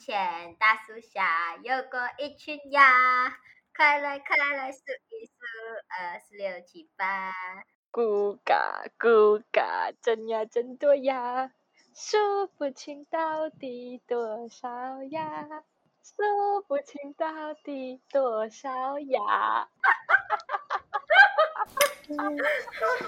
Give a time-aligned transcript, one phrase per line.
[0.00, 2.90] 前大树下有过一群鸭，
[3.76, 5.32] 快来快来数一数，
[5.90, 7.34] 二四六七八。
[7.92, 11.52] 咕嘎咕嘎，真呀真多呀，
[11.94, 15.46] 数不清到底多少呀，
[16.02, 19.20] 数不清到底多少呀。
[19.20, 21.66] 哈哈哈哈哈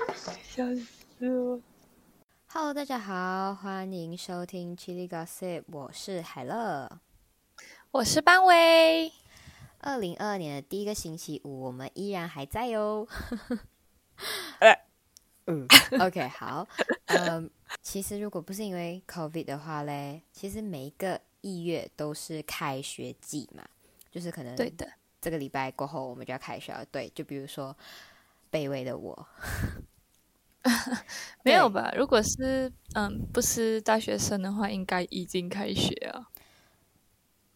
[0.09, 0.15] 哈！
[0.43, 1.63] 笑死我。
[2.55, 7.01] Hello，大家好，欢迎收听 Chili Gossip，我是海乐，
[7.91, 9.11] 我是班威。
[9.79, 13.09] 二零二二年的第一个星期五，我们依然还在哟。
[15.47, 15.67] 嗯，
[15.99, 16.69] OK，好。
[17.07, 23.67] 嗯，其实如果不是因为 COVID 的话嘞，其实每一个一月都是开学季嘛，
[24.11, 24.87] 就是可能对的，
[25.23, 26.85] 这个礼拜过后我们就要开学了。
[26.93, 27.75] 对，就比如说
[28.51, 29.27] 卑微的我。
[31.43, 31.93] 没有吧？
[31.97, 36.29] 如果是嗯，不是大学生的话，应该已经开学了。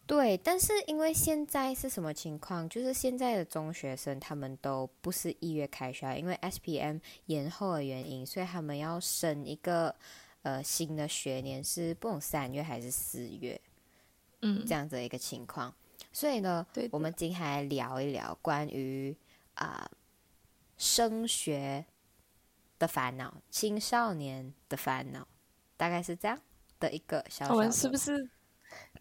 [0.05, 2.67] 对，但是因为现在是什么情况？
[2.67, 9.93] 就是现在的中学生他们都不是一月开学，因为 S P M 延后的原因，所以他们要升一个
[10.43, 13.59] 呃新的学年，是不懂三月还是四月？
[14.41, 15.73] 嗯，这样子一个情况。
[16.11, 19.15] 所以呢，我们今天来聊一聊关于
[19.55, 19.89] 啊
[20.77, 21.85] 升学。
[22.79, 25.27] 的烦恼，青少年的烦恼，
[25.75, 26.39] 大概是这样
[26.79, 27.49] 的一个小。
[27.49, 28.29] 我们是不是？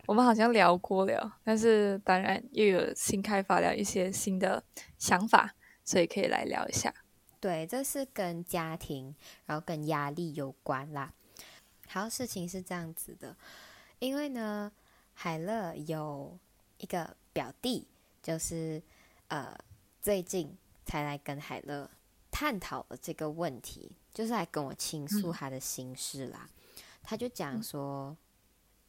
[0.07, 4.63] 我们好像聊过了，但是当然又有新开发了一些新的
[4.97, 6.95] 想法，所以可以来聊一下。
[7.41, 11.13] 对，这是跟家庭，然后跟压力有关啦。
[11.89, 13.37] 好，事情是这样子的，
[13.99, 14.71] 因为呢，
[15.15, 16.39] 海乐有
[16.79, 17.89] 一个表弟，
[18.23, 18.81] 就是
[19.29, 19.57] 呃，
[20.01, 21.91] 最近才来跟海乐。
[22.39, 26.47] 探讨了这个问题，就是来跟我倾诉他的心事啦。
[27.03, 28.15] 他就讲说，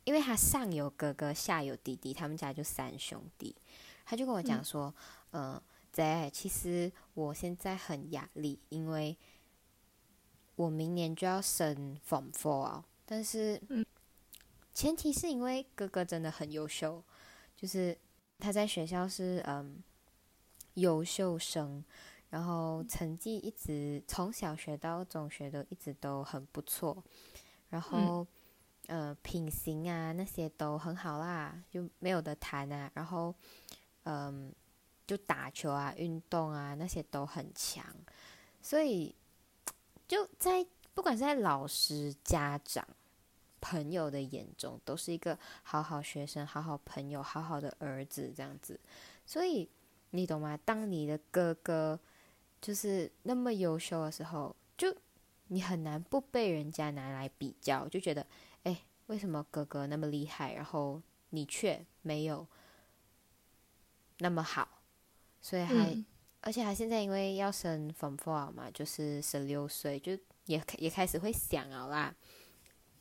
[0.03, 3.55] 因为他上有哥哥，下有弟弟，他们家就三兄弟。
[4.05, 4.93] 他就跟我讲说，
[5.31, 5.61] 嗯，
[5.93, 9.15] 在其实我现在很压力，因为
[10.57, 13.61] 我明年就要升 Form Four，但是
[14.73, 17.01] 前提是因为哥哥真的很优秀，
[17.55, 17.97] 就是
[18.39, 19.81] 他在学校是嗯
[20.73, 21.85] 优秀生。
[22.29, 27.01] 然后成绩一直从小学到中学都一直都很不错，
[27.69, 28.27] 然后
[28.87, 32.91] 呃品行啊那些都很好啦，就没有的谈啊。
[32.93, 33.33] 然后
[34.03, 34.53] 嗯
[35.05, 37.85] 就打球啊运动啊那些都很强，
[38.61, 39.15] 所以
[40.05, 42.85] 就在不管是在老师、家长、
[43.61, 48.77] 朋友的眼中，都是一个好好学生、好好朋友、好好的儿子这样子。
[49.25, 49.69] 所以
[50.09, 50.59] 你懂吗？
[50.65, 51.97] 当你的哥哥。
[52.61, 54.95] 就是那么优秀的时候，就
[55.47, 58.25] 你很难不被人家拿来比较，就觉得，
[58.63, 62.45] 哎，为什么哥哥那么厉害，然后你却没有
[64.17, 64.67] 那么好？
[65.39, 66.03] 所以还，
[66.41, 72.15] 而且他现在因为要升 Form Four 嘛，就是十六岁，就也也开始会想了啦。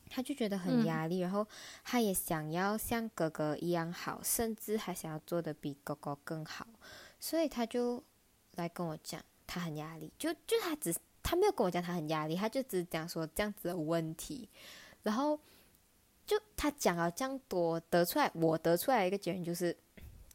[0.09, 1.45] 他就觉得很压力，然后
[1.83, 6.65] 他也想要像哥哥一样好，甚至还想要做的比哥哥更好，
[7.19, 8.01] 所以他就
[8.55, 9.21] 来跟我讲。
[9.47, 10.93] 他很压力，就就他只
[11.23, 14.47] 他没有跟我讲他很压力，他就只讲说这样子的问题，
[15.03, 15.39] 然后
[16.25, 19.75] 就他讲了这样多，得出来我得出来一个结论就是，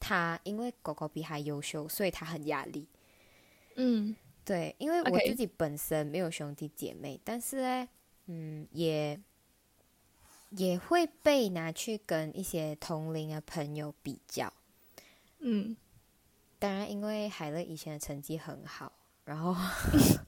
[0.00, 2.89] 他因为狗狗比他优秀，所以他很压力。
[3.77, 7.89] 嗯，对，因为我自己本身没有兄弟姐妹，但是呢，
[8.27, 9.19] 嗯，也
[10.50, 14.53] 也会被拿去跟一些同龄的朋友比较。
[15.39, 15.77] 嗯，
[16.59, 18.93] 当然，因为海乐以前的成绩很好。
[19.25, 19.55] 然后，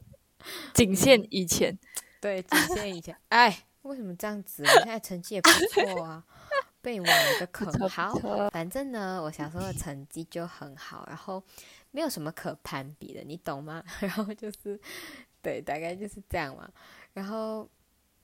[0.72, 1.76] 仅限以前，
[2.20, 3.16] 对，仅限以前。
[3.28, 4.62] 哎，为什么这样子？
[4.62, 6.24] 我现在成绩也不错啊，
[6.80, 7.88] 被挖了个坑。
[7.88, 8.14] 好，
[8.50, 11.42] 反正呢，我小时候的成绩就很好，然后
[11.90, 13.82] 没有什么可攀比的，你懂吗？
[14.00, 14.80] 然后就是，
[15.42, 16.70] 对，大概就是这样嘛。
[17.14, 17.68] 然后，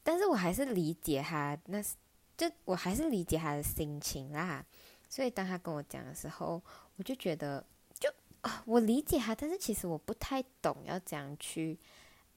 [0.02, 1.94] 但是我还是理解他，那是
[2.36, 4.64] 就我还是理解他的心情啦。
[5.08, 6.62] 所以当他跟我讲的时候，
[6.96, 7.64] 我就觉得。
[8.42, 11.78] 啊，我理解他，但是其实我不太懂要怎样去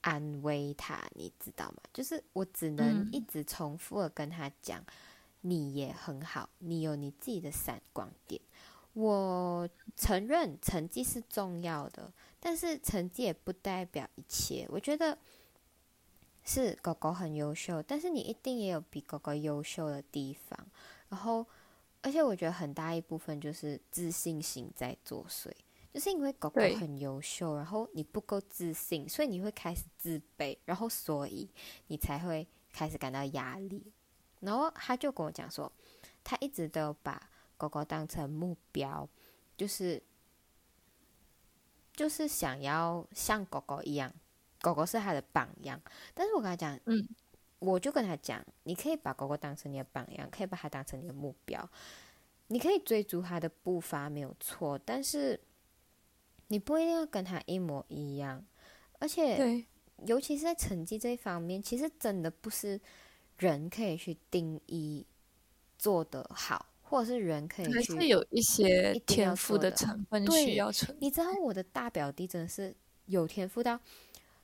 [0.02, 1.78] 安慰他，你知道吗？
[1.94, 4.84] 就是我只能一直重复的跟他讲，
[5.42, 8.42] 你也很好，你有你自己的闪光点。
[8.94, 14.68] 我承认成绩是重要的，但是成绩也不代表一切。
[14.70, 15.18] 我觉得
[16.44, 20.68] 是狗狗很优秀，但是你一定也有比狗狗优秀的地方。
[21.10, 21.46] 然后，
[22.02, 25.50] 而且我觉得很大一部分就是自信心在作祟。
[25.94, 31.48] 就是因为狗狗很优秀，然后你不够自信，所以你会开始自卑，然后所以
[31.86, 33.94] 你才会开始感到压力。
[34.40, 35.72] 然后他就跟我讲说，
[36.24, 39.08] 他一直都有把狗狗当成目标，
[39.56, 40.02] 就是
[41.94, 44.12] 就是想要像狗狗一样，
[44.62, 45.80] 狗狗是他的榜样。
[46.16, 47.08] 但是我跟他讲，嗯，
[47.60, 51.70] 我就跟他讲，你可以把狗狗当成你的榜样，可以把它当成你的目标，
[52.48, 55.40] 你可以追逐它的步伐没有错，但是
[56.54, 58.46] 你不一定要跟他一模一样，
[59.00, 59.66] 而且对，
[60.06, 62.80] 尤其是在成绩这一方面，其实真的不是
[63.40, 65.04] 人可以去定义
[65.80, 70.96] 做得好，或者是人可以还去是有一些天赋的成分对需要存。
[71.02, 72.76] 你知道我的大表弟真的是
[73.08, 73.80] 有天赋到，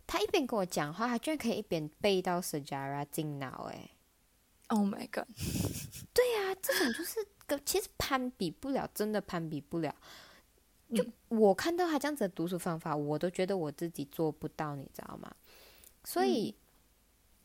[0.08, 3.92] 他一边跟我讲话，他居然可以一边背到 Sajara 进脑，哎
[4.70, 5.28] ，Oh my god！
[6.12, 9.94] 对呀、这种就是跟其实攀比不了，真的攀比不了。
[10.94, 15.32] 就嗯我看到他这样子的读书方法，我都觉得我自己做不到，你知道吗？
[16.04, 16.56] 所以、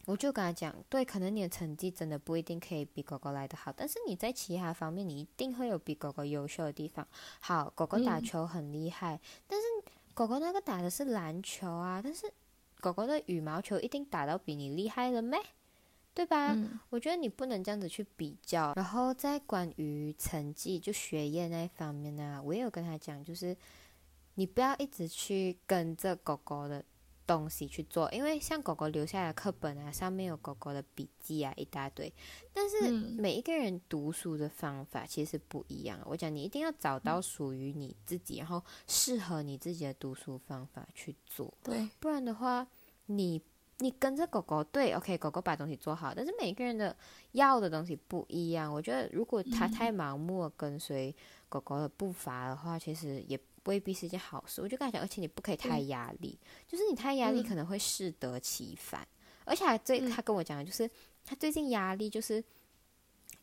[0.07, 7.07] 我就跟他讲，对，可能你的成绩真的不一定可以比狗狗来的好，但是你在其他方面你一定会有比狗狗优秀的地方。
[7.41, 9.67] 好，狗狗打嗯球很厉害，但是
[10.15, 12.33] 狗狗那个打的是篮球啊，但是
[12.81, 15.39] 狗狗的羽毛球一定打到比你厉害了咩？
[16.15, 16.53] 对吧？
[16.55, 18.73] 嗯我觉得你不能这样子去比较。
[18.77, 23.57] 然后在关于成绩就学业那一方面呢，我也有跟他讲，就是
[24.37, 26.85] 你不要一直去跟着狗狗的
[27.27, 32.13] 东西去做，因为像狗狗留下来的课本啊，上面有狗狗的笔记啊一大堆，
[32.53, 35.99] 但是嗯每一个人读书的方法其实不一样。
[36.05, 41.53] 我讲你一定要找到属于你自己，然后适合你自己的读书方法去做。
[41.63, 42.67] 对，不然的话，
[43.07, 43.41] 你
[43.79, 46.97] 你跟着狗狗，对，OK，狗狗把东西做好，但是每个人的
[47.33, 48.73] 要的东西不一样。
[48.73, 51.15] 我觉得如果他太盲目跟随
[51.49, 54.63] 狗狗的步伐的话，其实也未必是一件好事。
[54.63, 56.39] 我就跟他讲，而且你不可以太压力，
[56.69, 59.07] 就是你太压力嗯可能会适得其反。
[59.45, 60.89] 而且还最嗯他跟我讲的就是，
[61.25, 62.43] 他最近压力就是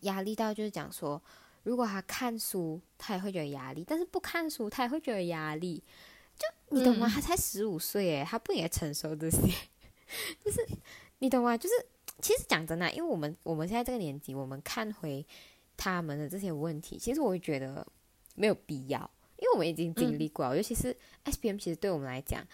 [0.01, 1.22] 压力到就是讲说，
[1.63, 5.84] 如果他看书，他也会觉得压力；但是不看书，他也会觉得压力。
[6.38, 7.06] 就你懂吗？
[7.07, 9.54] 嗯他才十五岁诶，他不应该承受这些。
[10.44, 10.66] 就是
[11.19, 11.58] 你懂吗？
[11.58, 11.75] 就是
[12.22, 15.25] 其实讲真的啊，因为我们我们现在这个年纪，我们看回
[15.78, 17.86] 他们的这些问题，其实我会觉得
[18.36, 19.00] 没有必要，
[19.38, 22.46] 因为我们已经经历过了，尤其是 SPM，其实对我们来讲，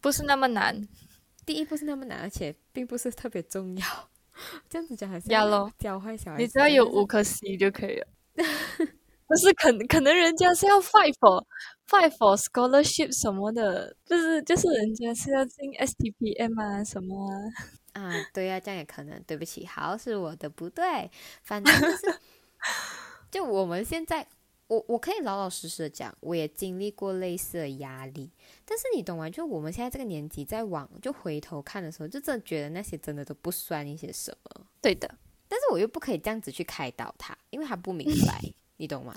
[0.00, 0.88] 不是那么难。
[1.46, 3.84] 第一不是那么难，而且并不是特别重要。
[4.68, 8.06] 这样子讲还是要咯教坏小孩，你只要有五颗 C 就可以了。
[9.26, 11.44] 不是可能可能人家是要 fight for
[11.90, 17.36] fight for scholarship 什么的，就是就是人家是要进 STPM 啊什么啊。
[17.92, 19.20] 啊，对呀、这样也可能。
[19.24, 21.10] 对不起，好，是我的不对。
[21.42, 22.18] 反正就是，
[23.32, 24.24] 就我们现在，
[24.68, 28.30] 我我可以老老实实的讲，我也经历过类似的压力。
[28.64, 29.28] 但是你懂吗？
[29.28, 34.66] 就我们现在这个年纪，在往就回头看的时候，就真的觉得那些真的都不算一些什么。
[34.80, 35.12] 对的，
[35.48, 38.40] 但是我又不可以这样子去开导他，因为他不明白，
[38.78, 39.12] 你懂吗？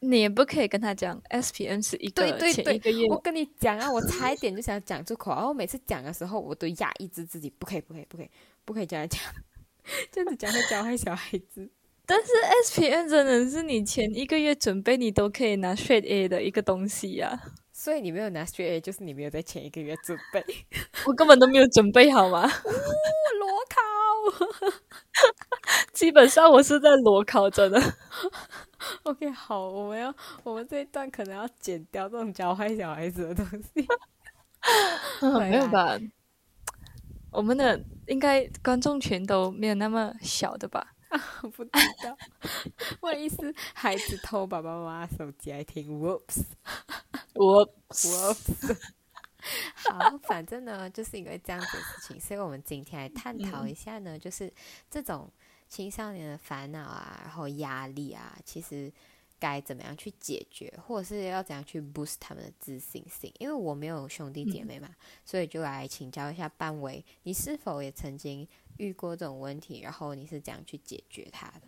[0.00, 8.30] 你也不可以跟他讲 S P N 是一个对对对我跟你讲啊，我差一点就想讲出口，然后每次讲的时候，我都压抑着自己，不可以，不可以，不可以，
[8.64, 9.20] 不可以这样讲，
[10.10, 11.70] 这样子讲会教坏小孩子。
[12.06, 12.32] 但是
[12.64, 17.38] S P N 真的是你前一个月准备你都可以拿 straight A 的一个东西呀、
[17.82, 20.44] 所以你没有拿 straight A，就是你没有在前一个月准备
[21.06, 22.42] 我根本都没有准备好吗？
[22.42, 23.80] 裸考。
[25.94, 27.80] 基本上我是在裸考，真的。
[29.04, 33.88] OK，好，我们要我们这一段可能要剪掉这种教坏小孩子的东西。
[35.38, 35.98] 没有吧？
[37.32, 40.86] 我们的应该观众群都没有那么小的吧？
[41.42, 41.70] 我 不知
[42.04, 42.16] 道，
[43.00, 46.44] 万一是孩子偷爸爸妈妈手机来听，whoops。
[47.34, 48.76] 我 Whoops
[49.88, 54.52] 好，反正呢，就是因为这样子的事情，所以我们今天来探讨一下呢，就是
[54.90, 55.30] 这种
[55.68, 58.92] 青少年的烦恼啊，然后压力啊，其实
[59.40, 63.32] 该怎么样去解决，或者是要怎样去 boost 他们的自信心。
[63.38, 64.90] 因为我没有兄弟姐妹嘛，
[65.24, 71.62] 所以就来请教一下半维，你是否也曾经遇过这种问题，然后你是怎样去解决它的？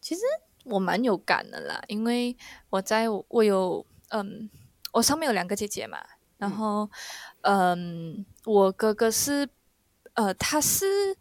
[0.00, 0.22] 其实
[0.64, 2.36] 我蛮有感的啦，因为
[2.70, 4.50] 我在我有嗯，
[4.92, 6.04] 我上面有两个姐姐嘛，
[6.38, 6.90] 然后
[7.42, 9.48] 嗯，我哥哥是
[10.14, 11.16] 呃，他是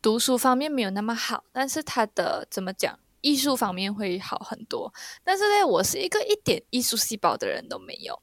[0.00, 4.92] 读书方面没有那么好，但是他的怎么讲，艺术方面会好很多。
[5.24, 8.20] 但是呢，我是一个一点艺术细胞的人都没有，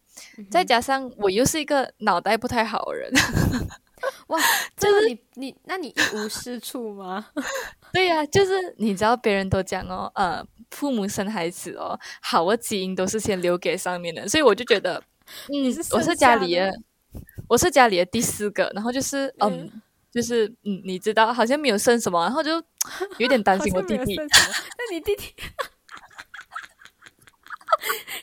[0.51, 3.11] 再加上我又是一个脑袋不太好的人。
[4.27, 4.39] 哇，
[4.77, 7.27] 就是你你那你一无是处吗？
[7.91, 15.03] 对呀、就是你知道，别人都讲哦，呃，父母生孩子哦，好的基因都是先留给上面的，所以我就觉得，
[15.51, 16.71] 嗯是，我是家里的，
[17.49, 22.61] 我是家里的第四个，然后就是，嗯，嗯就是，嗯，你知道，好像没有生什么，然后就
[23.19, 24.15] 有点担心我弟弟。
[24.15, 25.33] 那你弟弟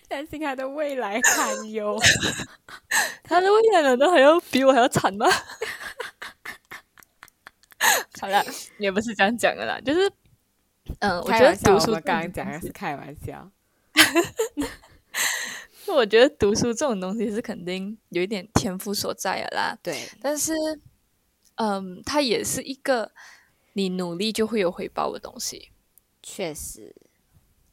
[0.09, 1.99] 担心他的未来堪忧。
[3.25, 5.27] 他的未来难道还要比我还要惨吗？
[8.21, 8.45] 好了，
[8.79, 10.11] 也不是这样讲的啦，就是，
[11.01, 13.51] 嗯，我觉得读书我刚刚讲的是开玩笑。
[15.87, 20.53] 我觉得读书这种东西是肯定有一点天赋所在的啦，对，但是，
[21.57, 23.13] 嗯，它也是一个
[23.75, 25.71] 你努力就会有回报的东西。
[26.23, 26.95] 确实，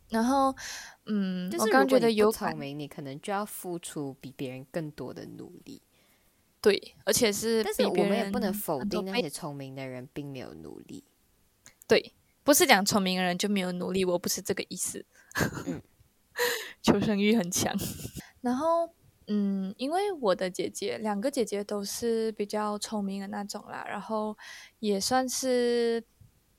[0.09, 0.55] 然后，
[1.05, 5.81] 嗯，就我刚觉得有聪明，你可能就要付出比别人更多的努力。
[6.61, 11.03] 对，而且是但是比我们也不能否定那些聪明的人并没有努力。
[11.87, 12.13] 对，
[12.43, 15.05] 不是讲聪明的人就没有努力，我不是这个意思。
[15.65, 15.81] 嗯
[16.81, 17.75] 求生欲很强。
[18.41, 18.89] 然后，
[19.27, 24.37] 嗯，因为我的姐姐，两个姐姐都是比较聪明的那种啦，然后
[24.79, 26.03] 也算是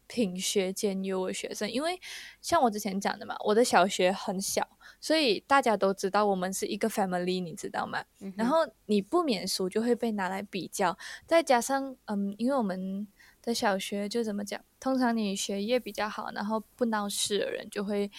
[0.07, 1.71] 品学兼优的学生。
[1.71, 2.01] 因为
[2.41, 4.67] 像我之前讲的嘛，我的小学很小，
[5.01, 8.05] 所以大家都知道我们是一个 family，你知道吗？
[8.21, 13.07] 嗯然后你不免俗就会被拿来比较，再加上嗯，因为我们
[13.43, 18.11] 的小学就怎么讲，通常你学业比较好，然后不闹事的人就会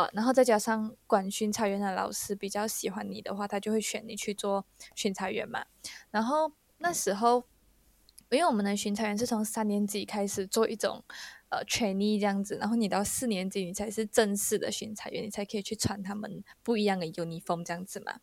[0.00, 4.64] 呃，然后再加上管巡查员的老师比较喜欢你的话，他就会选你去做
[4.94, 5.64] 巡查员嘛。
[6.10, 7.44] 然后那时候，
[8.30, 11.04] 因为我们的巡查员是从三年级开始做一种
[11.50, 18.20] 呃 trainee 这样子，然后你到四年级你才是正式的巡查员，你才可以去穿他们不一样的 uniform 这样子嘛。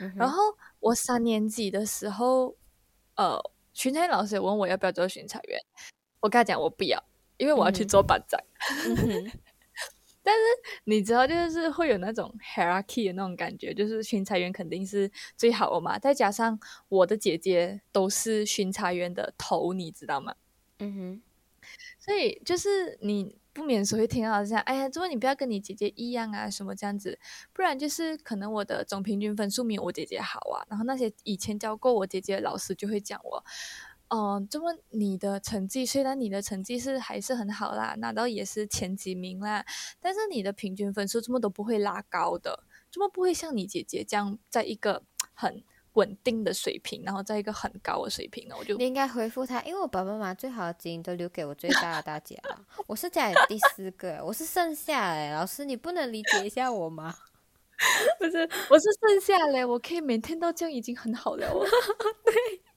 [0.00, 0.42] 嗯然后
[0.80, 2.56] 我三年级的时候，
[3.16, 3.38] 呃，
[3.74, 5.60] 巡查员老师有问我要不要做巡查员，
[6.20, 7.02] 我跟他讲我不要，
[7.36, 8.40] 因为我要去做班长。
[8.86, 9.30] 嗯
[10.32, 15.98] 哼你知道，就是会有那种 hierarchy 的那种感觉，就是巡查员肯定是最好的嘛。
[15.98, 16.58] 再加上
[16.88, 20.34] 我的姐姐都是巡查员的头，你知道吗？
[20.78, 21.22] 嗯哼，
[21.98, 27.18] 所以就是你不免俗会听到这样，哎呀，怎么你不要跟你姐姐一样啊，什么这样子，
[27.52, 30.64] 不然就是可能我的总平均分数没有我姐姐好啊。
[30.68, 33.44] 然后那些以前教过我姐姐的老师就会讲我，
[34.10, 39.64] 哦、这么你的成绩虽然你的成绩是还是很好啦，拿到也是前几名啦，
[40.00, 45.02] 但是你的平均分数这么都不会拉高的，这么不会像你姐姐这样在一个
[45.34, 45.62] 很
[45.92, 52.64] 稳定的水平，然后在一个很高的水平呢，我就你应该回复他，因为我爸爸妈妈最好的基因都留给我最大的大姐了。
[52.86, 57.14] 我是家里第四个，我是剩下哎，老师你不能理解一下我吗？
[58.18, 61.64] 不是，我是剩下嘞，我可以每天都这样已经很好了哦。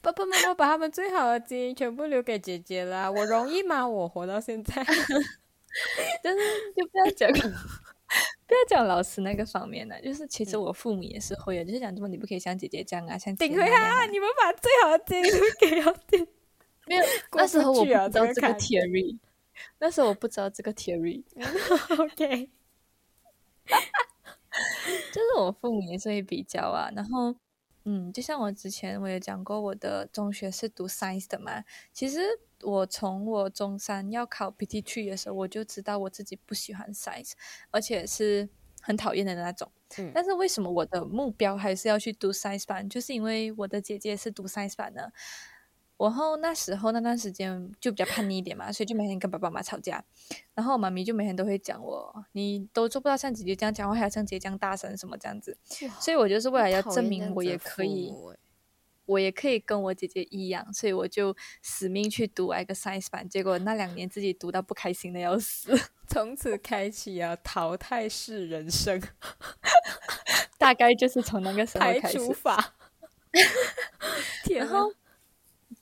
[0.00, 3.86] 爸爸妈妈把他们最好的基因全部留给姐姐啦，我容易吗？
[3.86, 4.74] 我活到现在，
[6.22, 6.40] 但是
[6.76, 10.00] 就不要讲，不要讲老师那个方面了。
[10.00, 14.06] 就是其实我父母也是会的，就是讲什么你不可以像姐姐这样啊，像顶回啊！
[14.06, 16.18] 你们把最好的基因留给了姐，
[16.86, 19.18] 没有，那时候我不知道这个 theory，
[19.78, 22.50] 那时候我不知道这个 theory，OK，
[25.12, 26.90] 就是我父母也是会比较啊。
[26.94, 27.34] 然后，
[27.86, 31.62] 嗯，就像我之前我也讲过，我的中学是读 science 的嘛。
[31.92, 32.20] 其实
[32.62, 37.32] 我从我中三要考 PT Three 的时候，我就知道我自己不喜欢 science，
[37.70, 38.48] 而且是
[38.80, 39.70] 很讨厌的那种。
[39.98, 42.88] 嗯但是为什么我的目标还是要去读 science 班？
[42.88, 45.12] 就是因为我的姐姐是读 science 班的。
[45.96, 50.04] 然后那时候那段时间就比较叛逆一点嘛，所以就每天跟爸爸妈妈吵架。
[50.54, 55.56] 然后我妈咪就每天都会讲我，你都做不到像姐姐这样讲话，还要像姐姐这样大声什么这样子。
[56.00, 58.12] 所以我就是为了要证明我也可以，
[59.06, 63.28] 我也可以跟我姐姐一样，所以我就死命去读那个 science 班。
[63.28, 65.72] 结果那两年自己读到不开心的要死，
[66.08, 69.00] 从此开启啊淘汰式人生，
[70.58, 72.18] 大概就是从那个时候排开始。
[72.18, 72.74] 除法。
[74.54, 74.92] 然后，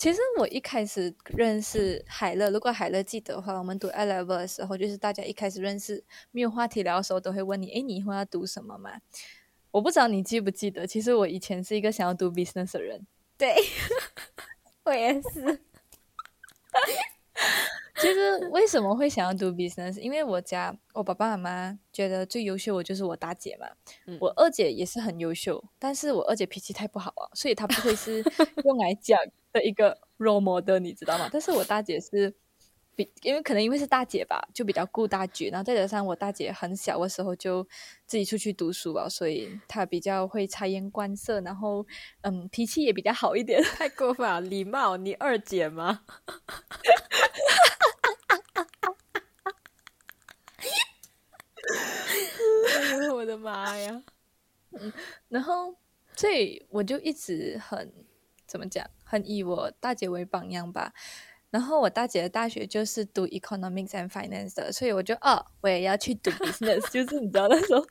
[0.03, 8.95] 其实我一开始认识海乐，如果海乐记得的话，我们读 A level 的时候，就是大家一开始认识没有话题聊的时候，都会问你，哎，你以后要读什么嘛？
[9.71, 13.07] 我不知道你记不记得，其实我以前是一个想要读 business 的人。
[13.39, 13.55] 对，
[14.83, 15.61] 我也是。
[18.03, 19.99] 其实为什么会想要读 business？
[20.01, 23.67] 因为我家我爸爸妈妈觉得最优秀的就是我大姐嘛，
[24.07, 28.23] 嗯我二姐也是很优秀，但是我二姐脾气太不好了，所以她不会是
[28.65, 29.19] 用来讲
[29.53, 31.29] 的一个 role model，你知道吗？
[31.33, 32.35] 但是我大姐是
[32.95, 37.67] 比，因为可能因为是大姐吧，就比较顾大局，然后再加上我大姐很小的时候就
[38.07, 41.87] 自己出去读书吧，所以她比较会察言观色，然后
[42.23, 43.63] 嗯脾气也比较好一点。
[43.77, 46.03] 太过分了，礼貌，你二姐吗？
[53.15, 54.03] 我的妈呀！
[55.29, 55.75] 然后，
[56.17, 57.93] 所以我就一直很
[58.47, 60.93] 怎么讲，很以我大姐为榜样吧。
[61.53, 67.87] 然后我大姐的大学就是读 economics and finance 的，所以我就哦，我也要去读 business， 就是你知道那时候，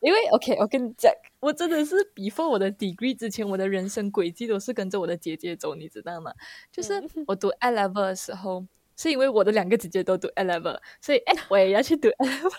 [0.00, 6.32] 因为 OK，我跟你讲，我真的是 before 我的 degree 之前，我的人生轨迹都是跟着我的姐姐走，你知道吗？
[6.72, 12.52] 就是我读 A level 的时候，是因为我的两个姐姐都读 A level，所以哎，我也要去读 A level。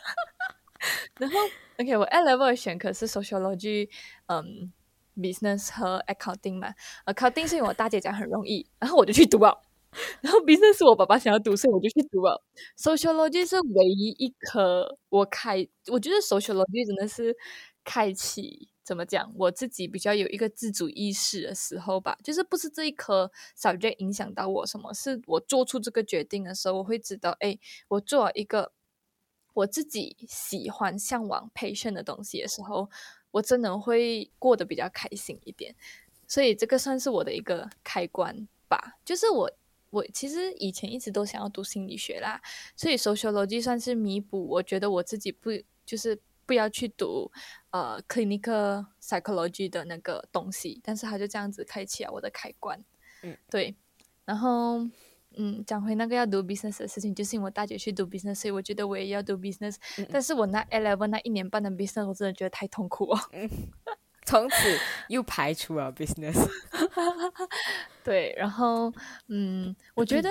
[1.19, 1.37] 然后
[1.79, 3.89] OK，我 A level 的选科是 sociology，
[4.27, 4.71] 嗯
[5.17, 6.73] ，business 和 accounting 嘛
[7.07, 9.61] ，accounting 是因为我大姐讲很容易，然后我就去读了。
[10.21, 12.43] 然后毕竟是我爸爸想要读，所以我就去读了。
[12.77, 17.35] sociology 是唯一一科我开，我觉得 sociology 真的是
[17.83, 22.17] 开启怎么讲，我自己比较有一个自主意识的时候吧。
[22.23, 27.57] 就是不是这一科 subject 影响到我什么，是我做出这个决定的时候，我会知道，哎，
[27.89, 28.71] 我做一个
[29.53, 32.89] 我自己喜欢、向往、培训的东西的时候，
[33.31, 35.75] 我真的会过得比较开心一点。
[36.27, 39.51] 所以这个算是我的一个开关吧，就是我。
[39.93, 42.41] 我其实以前一直都想要读心理学啦，
[42.75, 44.47] 所以 sociology 算是弥补。
[44.47, 45.51] 我觉得我自己不
[45.85, 47.31] 就是不要去读
[47.69, 52.83] 呃 clinical psychology 的那个东西，但是他就这样子开启了我的开关。
[53.21, 53.75] 嗯，对。
[54.25, 54.79] 然后
[55.35, 59.75] 嗯，讲回那个要读 business 的事情，就是因为我大姐去读 business，所以我觉得我也要读 business。
[60.09, 63.19] 但是我那 eleven 那一年半的 business，我真的觉得太痛苦了。
[64.25, 64.55] 从此
[65.09, 66.37] 又排除了 business。
[68.03, 68.93] 对，然后
[69.27, 70.29] 嗯，我觉得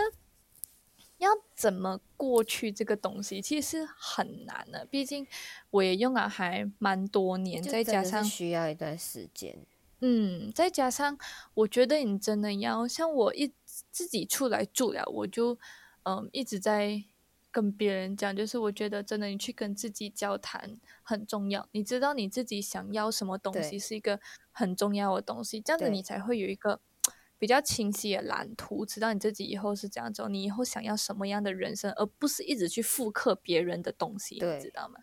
[1.18, 4.86] 要怎么过去这个东西，其实是很难的。
[4.90, 5.26] 毕竟
[5.70, 9.58] 我也用了还蛮多年，再加上需要一段时间。
[10.00, 11.16] 嗯，再加上
[11.54, 13.52] 我觉得你真的要像我一
[13.90, 15.58] 自己出来住了，我就
[16.02, 17.04] 嗯一直在。
[17.52, 21.68] 跟别人讲，就是我觉得真的，你去跟自己交谈很重要。
[21.70, 24.18] 你知道你自己想要什么东西是一个
[24.50, 26.80] 很重要的东西，这样子你才会有一个
[27.38, 35.00] 比较清晰的蓝图，知道你自己以后是这样走，你以后想要什么样的人生，而不是一直去复刻别人的东西，你知道吗？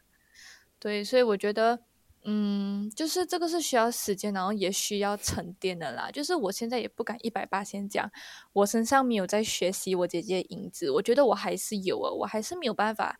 [0.79, 1.83] 对，所以我觉得。
[2.23, 6.11] 嗯，就是这个是需要时间，然后也需要沉淀的啦。
[6.11, 8.11] 就是我现在也不敢一百八先讲，
[8.53, 13.17] 我身上没有在学习我姐姐的影子，我觉得我还是有啊，我还是没有办法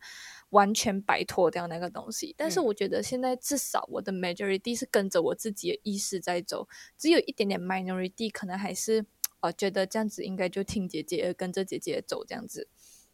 [0.50, 2.34] 完全摆脱掉那个东西。
[2.36, 9.06] 但是我觉得现在至少我的 majority 是跟着我自己的意识在走，只有一点点 minority 可能还是
[9.40, 12.68] 呃觉得这样子应该就听姐姐跟着姐姐走这样子，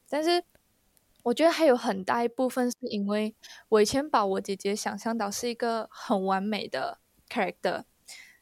[0.09, 0.43] 但是。
[1.27, 3.35] 我觉得还有很大一部分是因为
[3.69, 7.83] 我以前把我姐姐想象到是一个很完美的 character，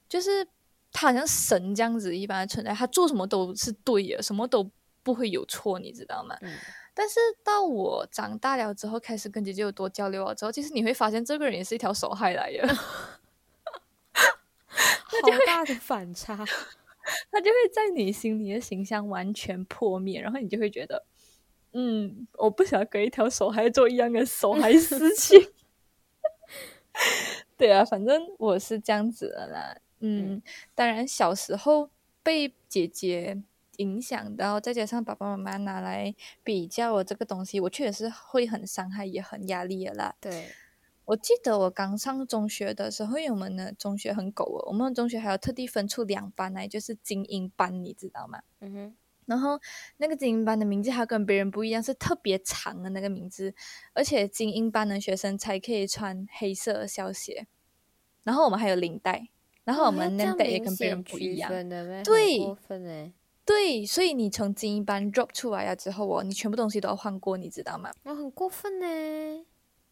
[0.07, 0.47] 就是
[0.92, 4.70] 她好像神这样子一般的存在，她做什么都是对的，什么都
[5.03, 6.37] 不会有错，你知道吗？
[6.42, 6.59] 嗯。
[6.92, 12.68] 但是到我长大了之后，开始跟姐姐有多交流了之后，其实你会发现这个人也是一条手害来的，
[14.12, 15.16] 好
[15.47, 16.37] 大的反差，
[17.33, 21.07] 他就会在你心里的形象完全破灭，然后你就会觉得。
[21.75, 25.39] 嗯，我不想跟一条手还做一样的手还事情。
[27.59, 29.77] 对啊，反正我是这样子的啦。
[29.99, 30.41] 嗯，
[30.75, 31.91] 当然小时候
[32.23, 33.43] 被姐姐
[33.79, 40.15] 影响到，再加上爸爸妈妈拿来比较我这个东西，我确实是会很伤害，也很压力的啦。
[40.21, 40.51] 对，
[41.07, 48.43] 我记得我刚上中学的时候，因为我们的中学很狗哦，我们中学还有特地分出两班来，就是精英班，你知道吗？
[48.61, 48.97] 嗯哼。
[49.27, 49.61] 然后
[49.99, 53.55] 那个精英班的名字还跟别人不一样，是特别长的那个名字，
[53.93, 57.47] 而且精英班的学生才可以穿黑色小鞋。
[58.23, 59.29] 然后我们还有领带，
[59.65, 61.51] 然后我们领带也跟别人不一样。
[62.05, 62.39] 对，
[63.45, 67.91] 对，所以你从精英班 drop 出来了之后哦，你全部东西都要换过，你知道吗？
[68.05, 69.45] 我很过分呢。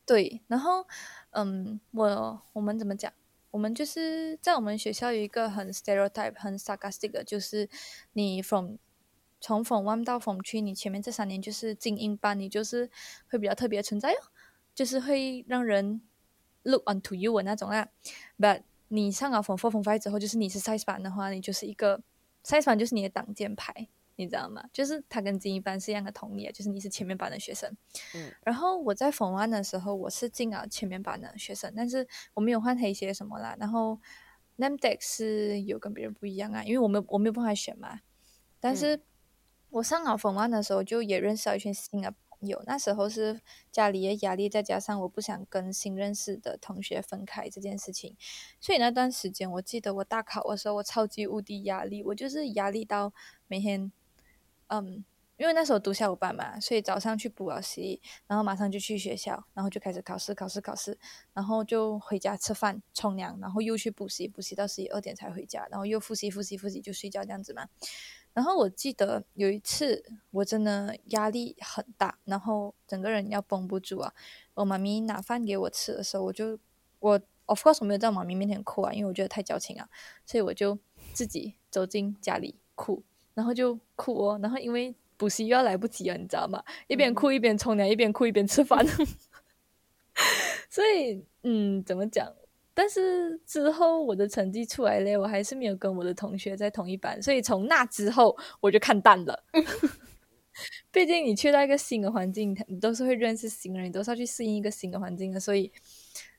[0.07, 0.87] 对，然后
[1.31, 3.12] 嗯，我我们怎么讲？
[3.51, 7.68] 我们就是在我们学校有一个很 stereotype、很 sarcastic 的，就是
[8.14, 8.77] 你 from
[9.42, 12.88] 从 Form One 到 Form Three，你前面这三年就是精英班，你就是
[13.28, 14.31] 会比较特别存在哦，
[14.72, 16.00] 就是会让人
[16.62, 17.88] look onto you 的那种啊。
[18.38, 22.00] But 你上了 Form Four、Form Five 之后，就是你是 Size 班的话，你就是一个
[22.44, 24.62] Size 班，就是你的挡箭牌，你知道吗？
[24.72, 27.76] 就是他跟精英班是一样的同理，就是你是前面班的学生。
[28.14, 28.33] 嗯。
[28.44, 33.57] 然后我在 Form One 的时候，我是进了前面班的学生，但是我没有换黑鞋什么啦。
[33.59, 33.98] 然后
[34.55, 38.02] Name Deck 是有跟别人不一样啊，因为我没我没有办法选嘛，
[38.61, 39.00] 但是。
[39.72, 42.62] 我上好风湾的时候，就也认识了一群新的朋友。
[42.66, 48.14] 那时候是家里的压力，再加上我不想跟新认识的同学分开这件事情，
[48.61, 53.14] 所以那段时间，我记得我大考的时候，我超级无敌压力，我就是压力到
[53.46, 53.90] 每天，
[54.66, 55.02] 嗯，
[55.38, 60.98] 因为那时候读下午班嘛，所以早上去补习，然后马上就去学校，然后就开始考试，考试，考试，
[61.32, 67.68] 然后就回家吃饭、冲凉，然后又去补习，补习到十一二点才回家，然后又复习、复习、复习就睡觉这样子嘛。
[68.35, 74.12] 然后我记得有一次我真的压力很大，然后整个人要绷不住啊。
[74.55, 76.59] 我妈咪拿饭给我吃的时候，我就
[77.01, 79.88] 我 of course 我没有在妈咪面前哭啊，因为我觉得太矫情啊，
[80.25, 80.79] 所以我就
[81.12, 83.03] 自己走进家里哭，
[83.35, 86.64] 然后就哭哦，然后因为补习又要来不及了，你知道吗？
[86.88, 88.85] 一边哭一边冲凉，一边哭一边吃饭，
[90.71, 92.33] 所以嗯，怎么讲？
[92.74, 99.44] 但是之后我的成绩出来嘞，我还是没有跟我的同学在同一班，所以从那之后我就看淡了。
[100.90, 105.72] 毕竟你去到一个新的环境，你都是会认识新人，你都是要去适应一个新的环境的，所以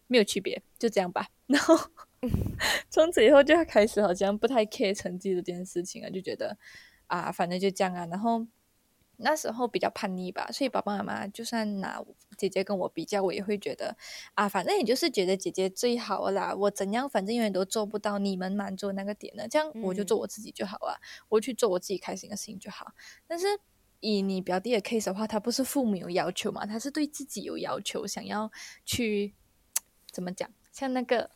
[0.08, 1.28] 没有区别，就这样吧。
[1.48, 1.78] 然后
[2.90, 6.58] 从此以后就要开始好像不太 care 成绩这件事情了，就觉得
[7.08, 8.06] 啊，反正就这样啊。
[8.08, 8.46] 然后。
[9.18, 12.04] 那时候比较叛逆吧，所以爸爸妈妈就算拿
[12.38, 13.96] 姐姐跟我比较，我也会觉得
[14.34, 16.54] 啊，反正也就是觉得姐姐最好啦。
[16.56, 19.48] 我怎样，反正永远都做不到你们满足那个点呢。
[19.48, 21.00] 这样我就做我自己就好了，
[21.30, 22.92] 我去做我自己开心的事情就好。
[23.28, 23.46] 但是
[24.00, 28.52] 以你表弟的 case 的话，他不是父母有要求嘛，他是对自己有要求，想要
[28.84, 29.36] 去
[30.12, 31.30] 怎么讲，像那个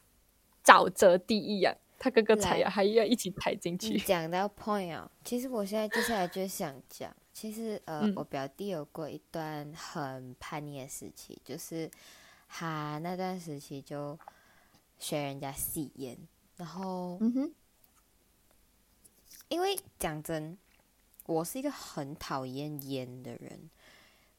[0.66, 4.00] 沼泽地一样，他哥哥踩呀，还要一起踩进去。
[4.00, 7.16] 讲到 point 啊，其实我现在接下来就想讲。
[7.40, 11.88] 其实，呃，我表弟有过一段很叛逆的时期，就是
[12.50, 14.18] 他那段时期就
[14.98, 16.18] 学人家吸烟，
[16.56, 17.54] 然后，嗯哼，
[19.50, 20.58] 因为讲真，
[21.28, 23.70] 我是一个很讨厌烟的人，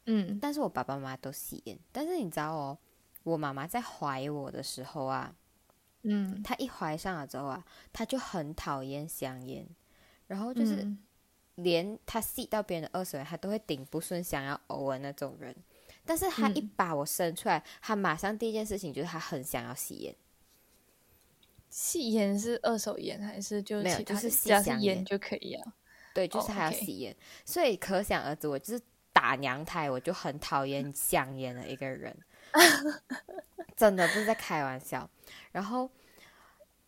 [0.07, 2.79] 嗯，但是我爸爸妈妈都吸烟，但是你知道哦，
[3.23, 5.33] 我妈妈在怀我的时候啊，
[6.03, 9.65] 嗯，她一怀上了之后啊，她就很讨厌香烟，
[10.27, 10.85] 然后就是。
[11.59, 15.55] 连他吸到别人的二手烟，他都会顶不顺，想要呕的那种人。
[16.05, 20.15] 但是他一把我生出来，他马上第一件事情就是他很想要吸烟。
[21.69, 24.03] 吸烟是二手烟还是就没有？
[24.03, 25.75] 就是吸香烟就可以啊。
[26.15, 27.15] 对，就是他要吸烟。
[27.45, 32.17] 所以可想而知，我就是打娘胎，我就很讨厌香烟的一个人。
[33.77, 35.09] 真的不是在开玩笑。
[35.53, 35.91] 然后，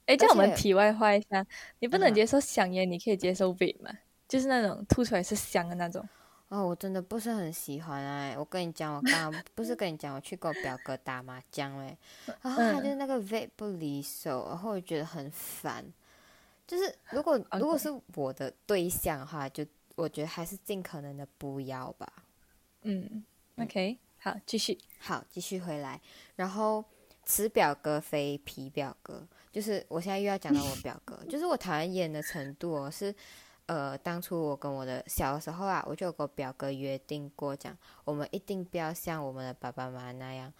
[0.07, 1.45] 哎，叫我们题外话一下，
[1.81, 3.93] 你不能接受香烟，你可以接受 V 吗？
[4.31, 6.09] 就是那种吐出来是香的那种
[6.51, 8.37] 哦，我真的不是很喜欢哎。
[8.39, 11.99] 我跟你讲，我刚刚不是跟你讲，我去跟我表哥打麻将嘞，
[12.43, 15.85] 然后他就那个味不离手，然后我觉得很烦。
[16.65, 19.67] 就是如果如果是我的对象的话，就
[19.97, 22.13] 我觉得还是尽可能的不要吧。
[22.83, 23.25] 嗯
[23.59, 26.01] ，OK，好，继续，好，继续回来。
[26.37, 26.85] 然后
[27.25, 33.13] 此表哥非皮表哥，就是我现在又要讲到我表哥，就是我讨厌烟的程度哦是。
[33.71, 40.53] 呃，当初我跟我的小的时候啊，我就跟表哥约定过，讲我们一定不要像我们的爸爸妈妈那样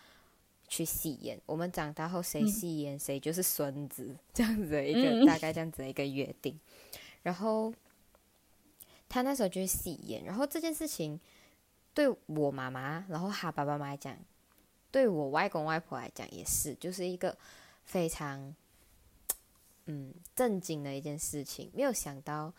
[0.69, 1.37] 去吸烟。
[1.45, 6.57] 我们长大后谁吸烟谁就是孙子，这样子的一个大概这样子的一个约定。
[7.25, 7.75] 然后
[9.09, 11.19] 他那时候就是吸烟，然后这件事情
[11.93, 14.17] 对我妈妈，然后他爸爸妈妈来讲，
[14.93, 17.37] 对我外公外婆来讲也是，就是一个
[17.83, 18.55] 非常
[19.87, 22.55] 嗯震惊的一件事情，没有想到。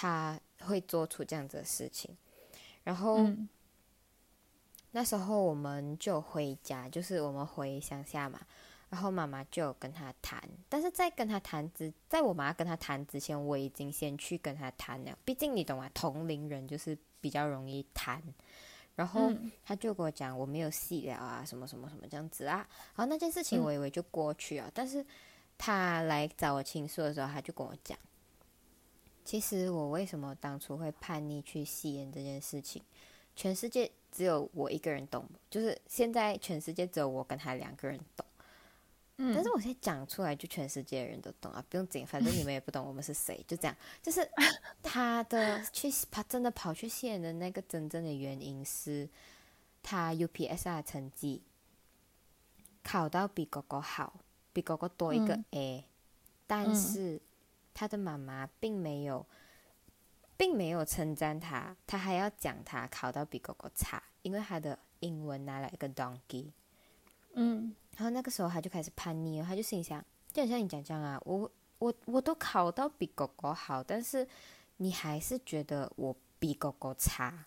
[0.00, 2.16] 他会做出这样子的事情，
[2.84, 3.26] 然后
[4.92, 8.40] 那时候我们就回家，就是我们回乡下嘛，
[8.90, 15.90] 然后妈妈就跟他谈，但是在跟他谈之，在我妈跟他谈之前，我已经先去跟他谈了，毕竟你懂吗？
[15.92, 18.22] 同龄人就是比较容易谈，
[18.94, 19.32] 然后
[19.64, 22.58] 他就跟我讲我没有细聊啊，什么什么什么这样子啊，
[22.94, 25.04] 然后那件事情我以为就过去了，但是
[25.56, 27.98] 他来找我倾诉的时候，他就跟我讲。
[29.28, 32.80] 其实我为什么当初会叛逆去吸烟这件事情，
[33.36, 38.24] 全世界只有我一个人懂，就是现在全世界只有我跟他两个人懂。
[39.18, 43.76] 嗯，但是我现在讲出来，就全世界的人都懂啊，不用紧，反正你们也不懂我们是谁，就这样。
[44.02, 44.26] 就是
[44.82, 49.06] 他的 去他真的跑去吸烟的那个真正的原因是，
[49.82, 51.42] 他 UPSR 成绩
[52.82, 54.14] 考到比狗狗好，
[54.54, 55.84] 比狗狗多一个 A，
[56.46, 57.20] 但是。
[57.78, 59.24] 他的妈妈并没有，
[60.36, 66.50] 并没有称赞他，他还要讲他考到比狗狗差，因为他的英文拿了一个 donkey。
[67.34, 74.26] 嗯，然后那个时候他就开始叛逆了，他就心想，就像你讲这样啊，我我我都考到比狗狗好，但是
[74.78, 77.44] 你还是觉得我比狗狗差。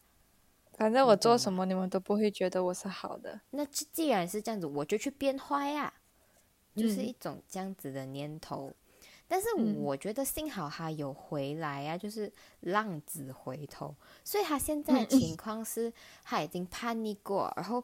[0.77, 3.41] 反正我做什么你们都不会觉得我是好的。
[3.49, 5.93] 那既然是这样子，我就去变坏呀，
[6.73, 8.71] 就是一种这样子的念头。
[9.31, 17.81] 但是我觉得幸好他有回来呀，就是浪子回头，所以他现在情况是他已经叛逆过，然后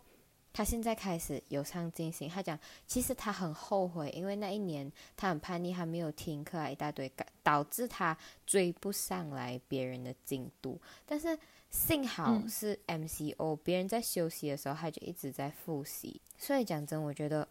[0.52, 2.28] 他现在开始有上进心。
[2.28, 7.10] 他讲，其实他很后悔，因为那一年他很叛逆，他没有听课啊，一大堆，
[7.42, 10.78] 导致他追不上来别人的进度。
[11.06, 16.20] 但是幸好是 MCO，别人在休息的时候，他就一直在复习。
[16.38, 17.48] 所以讲真，我觉得，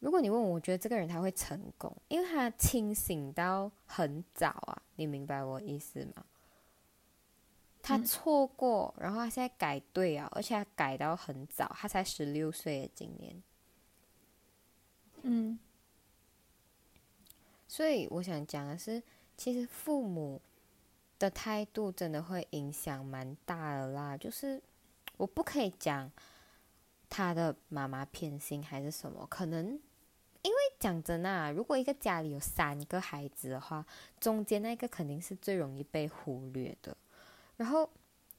[0.00, 4.82] 如果你问我，我觉得这个人他会成功，因为他清醒到很早啊。
[4.96, 6.24] 你明白我意思吗？
[7.82, 13.42] 他错过，然后他现在改对啊，而且他改到很早，他才十六岁，今年。
[15.22, 15.58] 嗯。
[17.66, 19.02] 所以我想讲的是，
[19.36, 20.40] 其实父母
[21.18, 24.16] 的态度真的会影响蛮大的啦。
[24.16, 24.62] 就是
[25.16, 26.10] 我不可以讲
[27.10, 29.78] 他的妈妈偏心还是什么，可能
[30.42, 33.84] 因为讲真啊，如果一个家里有三个孩子的话，
[34.20, 36.96] 中间那个肯定是最容易被忽略的。
[37.56, 37.90] 然后，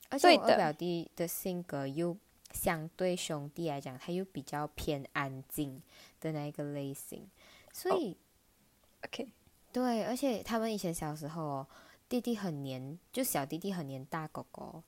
[0.09, 2.15] 而且我二表弟的性格又
[2.51, 5.81] 相对兄弟来讲，他又比较偏安静
[6.21, 7.29] 的那一个类型，
[7.73, 8.15] 所以
[9.03, 9.29] ，OK，
[9.73, 11.67] 对，而且他们以前小时候，
[12.07, 14.81] 弟弟很黏，就小弟弟很黏大狗狗，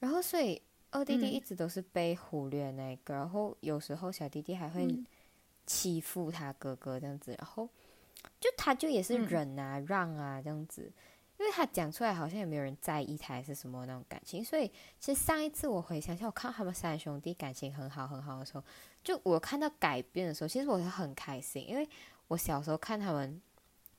[0.00, 4.88] 然后所以二弟弟一直都是被忽略那个，然后有时候小弟弟还会
[5.66, 7.68] 欺负他哥哥这样子，然后
[8.40, 10.92] 就他就也是忍啊让啊这样子。
[11.36, 18.62] 因为他讲出来好像也没有人在意他还是什么那种感情，所以其实上一次我回想起我看他们三兄弟感情很好很好的时候，
[19.02, 21.86] 就我看到改变的时候，其实我是很开心，因为
[22.28, 23.42] 我小时候看他们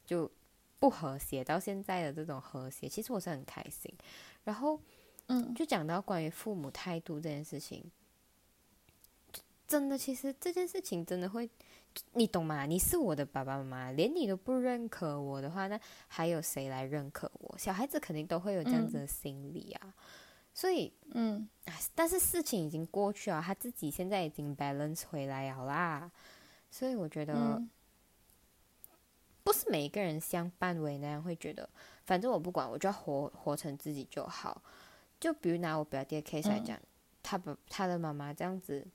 [0.06, 0.32] 就
[0.80, 3.94] 不和谐，到现在的这种和谐，其实我是很开心。
[4.46, 4.80] 然后，
[5.28, 7.84] 嗯，就讲到关于父母态度这件事情，
[9.68, 11.50] 真的，其实这件事情真的会。
[12.12, 12.66] 你懂吗？
[12.66, 17.58] 你是我的爸爸妈妈，连你都不认可我的话，那还有谁来认可我？
[17.58, 19.96] 小孩子肯定都会有这样子的心理啊。
[20.54, 21.48] 所以，嗯，
[21.94, 26.12] 但是事情已经过去了，他自己现在已经 balance 回来了啦。
[26.70, 27.64] 所以我觉得，
[29.46, 31.70] 不是每一个人像半为那样会觉得，
[32.04, 34.62] 反正我不管，我就要活活成自己就好。
[35.18, 36.78] 就比如拿我表弟的 case 来讲，
[37.24, 38.86] 他不他的妈妈这样子。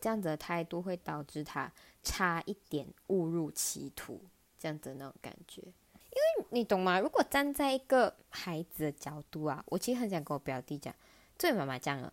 [0.00, 1.70] 这样子的态度会导致他
[2.02, 4.20] 差一点误入歧途，
[4.58, 7.00] 这样子的那种感觉，因为你懂吗？
[7.00, 10.94] 如果站在一个孩子的角度啊，我其实很想跟我表弟讲，
[11.38, 12.12] 作为妈妈这样了，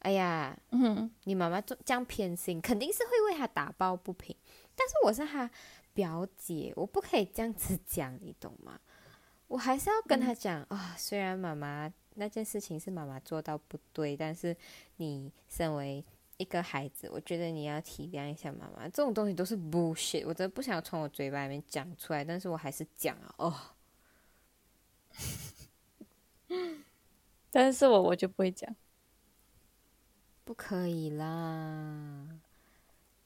[0.00, 4.34] 哎呀，嗯，你妈妈这样偏心，肯定是会为他打抱不平。
[4.74, 5.50] 但是我是他
[5.92, 8.80] 表姐，我不可以这样子讲，你懂吗？
[9.48, 14.56] 我还是要跟他讲啊，虽然妈妈那件事情是妈妈做到不对，但是
[14.96, 16.04] 你身为。
[16.40, 18.84] 一个孩子，我觉得你要体谅一下妈妈。
[18.88, 23.34] 这种东西都是 bullshit，我真的不想从我嘴巴里面讲出来，但是我还是讲啊。
[23.36, 23.54] 哦，
[27.50, 28.74] 但是我我就不会讲，
[30.44, 32.26] 不可以啦。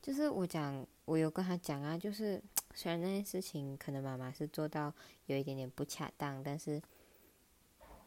[0.02, 2.42] 就是我讲，我有跟他讲啊，就是
[2.74, 4.92] 虽然那件事情可能妈妈是做到
[5.26, 6.82] 有一点点不恰当，但是，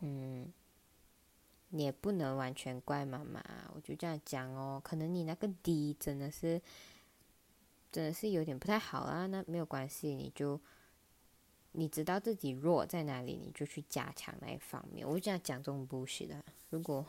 [0.01, 0.51] 嗯。
[1.69, 3.43] 你也不能完全怪妈妈，
[3.75, 4.79] 我就这样讲哦。
[4.81, 6.61] 可能你那个低真的是，
[7.91, 9.27] 真的是有点不太好啊。
[9.27, 10.57] 那没有关系，你就
[11.73, 15.05] 你知道自己弱在哪里，你就去加强那一方面。
[15.05, 16.41] 我就这样讲这种 bullshit 的。
[16.69, 17.05] 如果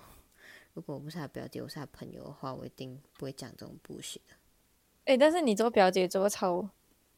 [0.75, 4.35] 如果我不是他表姐，我是他朋友的话，我一定不会讲这种 bullshit 的。
[5.05, 6.69] 哎，但是你做表姐做超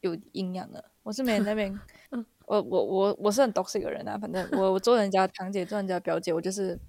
[0.01, 1.77] 有营养的，我是没那边，
[2.45, 4.15] 我我我我是很 toxic 一个人啊。
[4.17, 6.79] 反正我我做人家堂姐，做人家表姐，我就是。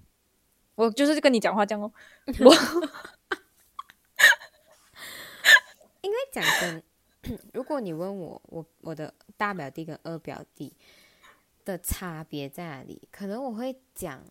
[0.75, 1.91] 我就是跟你讲话这样哦，
[2.25, 2.53] 我
[6.01, 6.83] 因为讲真，
[7.53, 10.73] 如果你问我，我我的大表弟跟二表弟
[11.63, 13.07] 的差别在哪里？
[13.11, 14.23] 可能我会讲，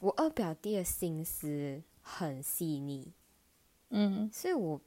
[0.00, 3.12] 我二表弟的心思很细腻，
[3.90, 4.80] 嗯，所以我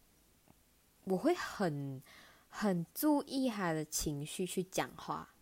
[1.05, 2.03] 我会很
[2.49, 5.33] 很注意他的情绪去讲话，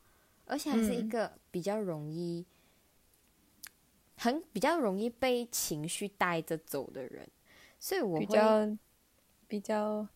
[0.46, 2.46] 而且还是一个比较容易。
[4.26, 7.30] 很比较容易被情绪带着走的人，
[7.80, 8.76] 所以我比较
[9.48, 10.08] 比较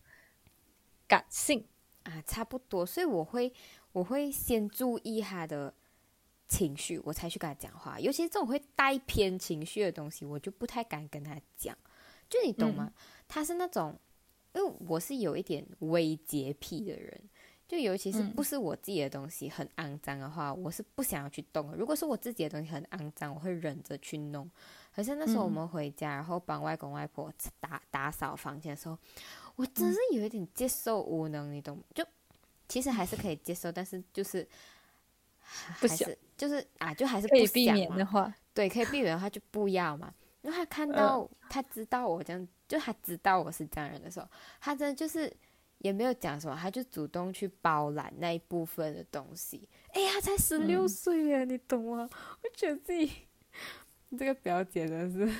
[1.06, 1.64] 感性
[2.02, 2.84] 啊，差不多。
[2.84, 3.52] 所以我会
[3.92, 5.72] 我会先注意他的
[6.48, 8.00] 情绪，我才去跟他讲话。
[8.00, 11.78] 尤其是这种会带偏情绪的东西，我就不太敢跟他讲。
[12.28, 12.92] 就你懂吗？
[13.28, 13.96] 他是那种，
[14.54, 17.30] 因为我是有一点微洁癖的人。
[17.70, 21.72] 就尤其是不是我自己的东西很肮脏的话，我是不想要去动。
[21.76, 24.50] 如果是我自己的东西很肮脏，我会忍着去弄。
[24.92, 28.98] 可是那时候我们回家，然后帮外公外婆打打扫房间的时候，
[29.54, 31.84] 我真是有一点接受无能，你懂吗？
[31.94, 32.04] 就
[32.66, 34.44] 其实还是可以接受，但是就是
[35.78, 40.12] 不想，就是啊，就还是可以避免的话，对，可以避免的话就不要嘛。
[40.42, 44.26] 因为他看到、他知道我这样，就他知道我是这样人的时候，
[44.60, 45.32] 他真的就是
[45.80, 49.68] 也没有讲什么，他就主动去包揽那一部分的东西。
[49.92, 52.08] 哎呀，他才十六嗯岁耶，你懂吗？
[52.42, 53.10] 我觉得自己
[54.18, 55.34] 这个表姐真的是，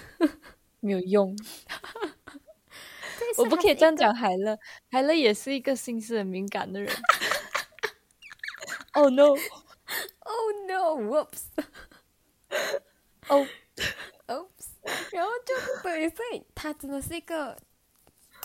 [0.80, 1.36] 没有用。
[3.38, 3.94] 我不可以这样。
[3.94, 4.58] 讲海乐，
[4.90, 6.90] 海乐也是一个心思很敏感的人。
[8.94, 9.34] oh no！
[9.34, 9.54] 他是一个
[10.20, 11.42] Oh no！Whoops！
[13.28, 13.46] 哦
[14.26, 14.68] ，Oops，
[15.12, 17.56] 然后就对，所以他真的是一个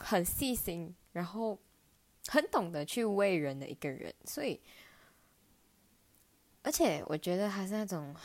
[0.02, 1.58] 很细心，然后
[2.28, 4.60] 很懂得去为人的一个人，所以，
[6.64, 8.16] 而且我觉得他是那种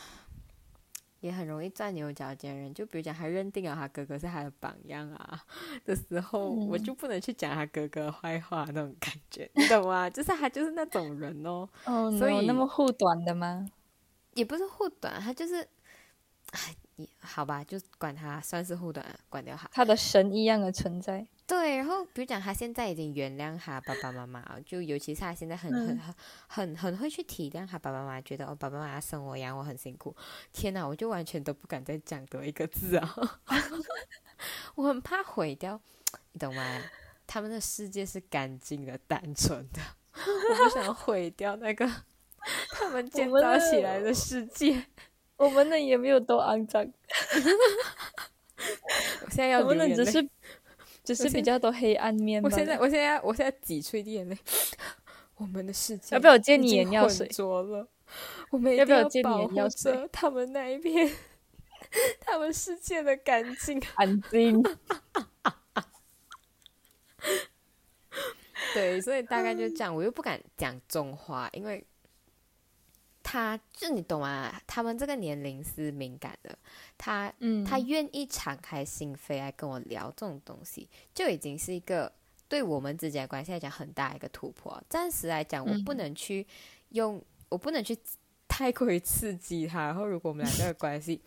[1.20, 5.44] 也很容易钻牛角尖的人，就比如讲他认定了他哥哥是他的榜样啊
[5.84, 10.08] 的时候，我嗯就不能去讲他哥哥坏话那种感觉， 你懂吗？
[10.08, 13.68] 就是他就是那种人哦，哦，所以那么护短的吗？
[14.34, 15.68] 也不是护短，他就是，
[17.18, 19.68] 好吧，就管他，算是护短，管掉他。
[19.72, 21.26] 他的神一样的存在。
[21.50, 26.14] 对，然后比如讲，他现在已经原谅他爸爸妈妈，就尤其是他现在很很嗯很
[26.46, 30.14] 很很会去体谅他爸爸妈妈，觉得哦，爸爸妈妈生我养我很辛苦。
[30.52, 33.16] 天哪，我就完全都不敢再讲多一个字啊！
[34.76, 35.80] 我很怕毁掉，
[36.30, 36.82] 你懂吗？
[37.26, 39.80] 他们的世界是干净的、单纯的，
[40.14, 41.84] 我不想毁掉那个
[42.70, 44.86] 他们建造起来的世界。
[45.36, 46.84] 我们的也没有多肮脏，
[49.24, 50.30] 我现在要流眼泪的只是
[51.14, 52.42] 只是比较多黑暗面。
[52.42, 54.36] 我现在，我现在，我现在挤出一滴眼泪。
[55.36, 57.88] 我们的世界要不要我借你眼药水浊了，
[58.50, 61.10] 我们要不要我借你眼药水着他们那一片，
[62.20, 63.82] 他们世界的干净。
[63.94, 64.62] 安静。
[68.74, 69.94] 对，所以大概就这样。
[69.94, 71.82] 我又不敢讲重话，因为
[73.22, 74.60] 他就你懂吗？
[74.66, 76.58] 他们这个年龄是敏感的，
[76.96, 82.10] 他嗯，他愿意敞开心扉来跟我聊这种东西，就已经是一个
[82.48, 84.82] 对我们之间的关系来讲很大一个突破。
[84.88, 86.46] 暂时来讲，我不嗯能去
[86.88, 87.96] 用，我不能去
[88.48, 89.84] 太过于刺激他。
[89.86, 91.20] 然后，如果我们两个的关系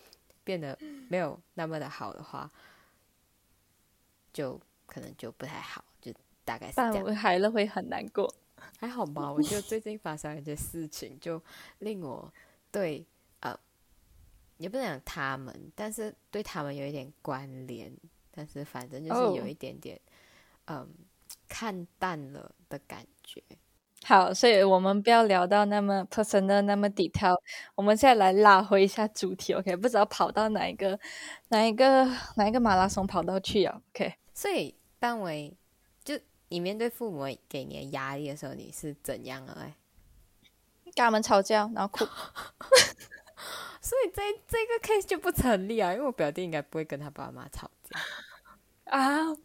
[0.44, 0.78] 变得
[1.10, 2.50] 没有那么的好的话，
[4.34, 6.12] 就可能就不太好，就
[6.44, 7.04] 大概是这样。
[7.04, 8.34] 我海乐会很难过。
[8.80, 11.42] 还好吧， 我觉得最近发生了一些事情，就
[11.80, 12.32] 令我
[12.72, 13.06] 对
[13.42, 13.58] 呃，
[14.58, 17.96] 也不能讲他们，但是对他们有一点关联，
[18.32, 20.00] 但是反正就是有哦一点点
[20.66, 20.88] 嗯、
[21.48, 23.44] 看淡了的感觉。
[24.06, 27.38] 好，所以我们不要聊到那么 personal，那么 detail。
[27.74, 29.76] 我们现在来拉回一下主题，OK？
[29.78, 31.00] 不知道跑到哪一个、
[31.50, 34.14] 哪一个、哪一个马拉松跑到去啊？OK？
[34.34, 35.56] 所以，当为就
[36.54, 39.74] 你面对父母给你的压力的时候，你是怎样的嘞？
[40.86, 42.06] 跟他们吵架，然后哭。
[43.82, 48.00] 所以这这个 case 就不成立啊，因为我表弟应该不会跟他爸妈吵架。
[48.96, 49.36] 啊，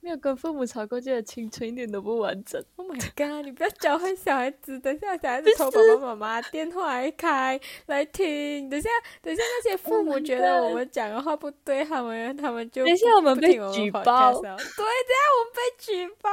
[0.00, 2.62] 没有跟父母吵过架的青春一点都不完整。
[2.76, 3.44] Oh my god！
[3.44, 8.88] 你不要教坏小孩子，等下小孩子 偷爸爸妈妈电话来开来听，等下
[9.20, 14.02] 等下那些父母 Oh 觉得我们讲的话不对，他们他们就等下我们被举报
[14.40, 16.30] 对，等下我们被举报。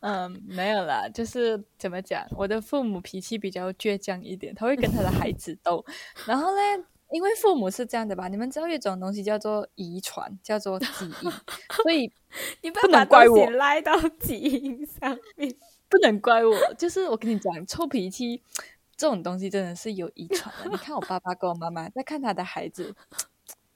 [0.00, 5.82] 嗯，没有啦，就是怎么讲，我的父母脾气比较倔强一点，他会跟他的孩子斗。
[6.26, 6.60] 然后呢，
[7.10, 11.30] 因为父母是这样的吧，你们知道有一种东西叫做遗传，叫做基因，
[11.82, 12.12] 所以
[12.62, 15.54] 你不能怪我赖到基因上面。
[15.88, 16.54] 不能怪我。
[16.74, 18.42] 就是我跟你讲，臭脾气
[18.94, 20.70] 这种东西真的是有遗传的。
[20.70, 22.94] 你看我爸爸跟我妈妈，再看他的孩子，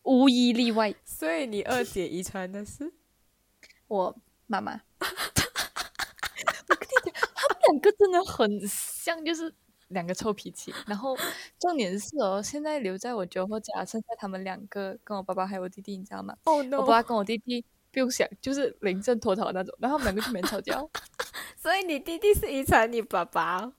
[0.02, 2.92] 无一例外， 所以你二姐遗传的是
[3.88, 4.14] 我
[4.46, 4.82] 妈妈。
[5.00, 9.54] 我跟你讲，他们两个真的很像，就是
[9.92, 10.74] 两个臭脾气。
[10.86, 11.16] 然后
[11.58, 16.80] 重点是哦，现在留在我舅或家，剩下他们两个，跟我爸爸还有我弟弟，你知道吗？Oh 我！
[16.80, 19.74] 爸爸跟我弟弟不用想，就是临阵脱逃那种。
[19.78, 20.82] 然后他们两个就没人吵架。
[21.56, 23.72] 所以你弟弟是遗传你爸爸哦，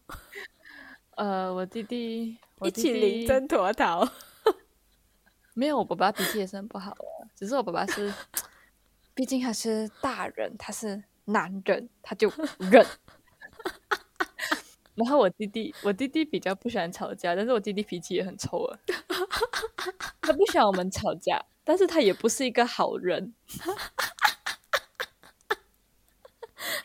[1.15, 4.07] 呃，我弟弟，我一起临阵脱逃。
[5.53, 8.11] 没有，我爸爸脾气也是很不好的，只是我爸爸是，
[9.13, 12.85] 毕竟他是大人，他是男人，他就忍。
[14.95, 18.79] 然后我弟弟，我弟弟比较不喜欢吵架，但是我弟弟脾气也很臭啊。
[20.21, 23.33] 他不喜欢我们吵架，但是他也不是一个好人。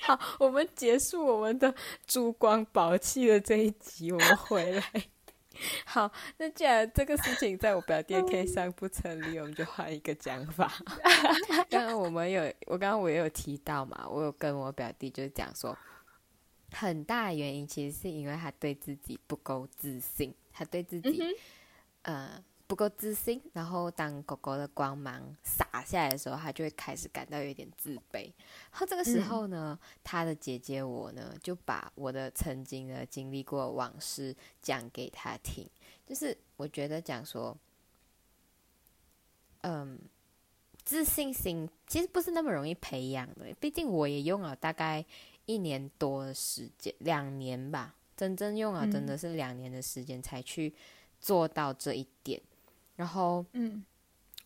[0.01, 1.75] 好，我们结束我们的
[2.07, 4.83] 珠光宝气的这一集，我们回来。
[5.85, 10.73] 好，那既然这个事情在我表弟的 case 上不成立，我们就换一个讲法。
[11.69, 15.77] 刚刚我们有，我刚刚我也有提到嘛，我有跟我表弟就是讲说，
[16.73, 21.23] 很大的原因其实是因为他对自己不够自信，他对自己、
[22.03, 28.25] 呃不够自信，然后当狗狗的光芒洒下来的时候，他就会开始感到有点自卑。
[28.71, 35.66] 然后这个时候呢，他的姐姐我呢就把我的曾经的经历过往事讲给他听，
[36.07, 37.57] 就是我觉得讲说，
[39.62, 39.99] 嗯，
[40.85, 45.03] 自信心其实不是那么容易培养的，毕竟我也用了大概
[45.49, 50.72] 一年多的时间，两年吧，真正用了真的是两年的时间才去。
[51.20, 52.40] 做到这一点，
[52.94, 53.84] 然后，嗯，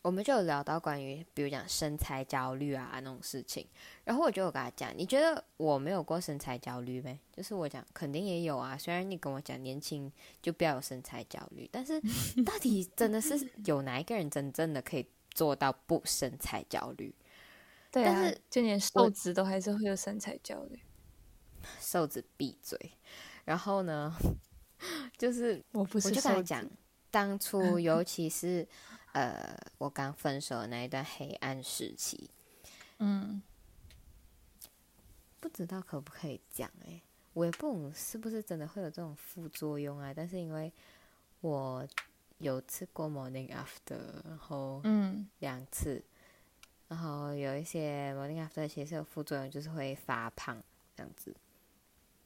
[0.01, 3.67] 我们就有聊到关于，比如讲身材焦虑啊那种事情，
[4.05, 7.21] 然后我就有跟他讲，你觉得我没有过身材焦虑没？
[7.31, 12.01] 就是我讲肯定也有啊，虽然你跟我讲年轻就不要有身材焦虑，但是
[12.43, 17.15] 到底真的是有哪一个人真正的可以做到不身材焦虑？
[17.91, 20.81] 对啊，但是就连瘦子都还是会有身材焦虑。
[21.81, 22.79] 瘦子闭嘴，
[23.45, 24.15] 然后呢？
[25.17, 26.69] 就是我不是，我就跟他讲，
[27.11, 28.67] 当初 尤其是
[29.13, 32.29] 呃，我刚分手的那一段黑暗时期，
[32.99, 33.41] 嗯，
[35.39, 37.01] 不知道可不可以讲哎，
[37.33, 40.13] 我也不懂是不是真的会有这种副作用啊？
[40.13, 40.73] 但是因为
[41.43, 41.87] 我
[42.39, 46.03] 有吃过 morning after，然后嗯两次，
[46.89, 50.61] 然后有一些 morning after 其实有副作用，就是会发胖
[50.97, 51.33] 这样子。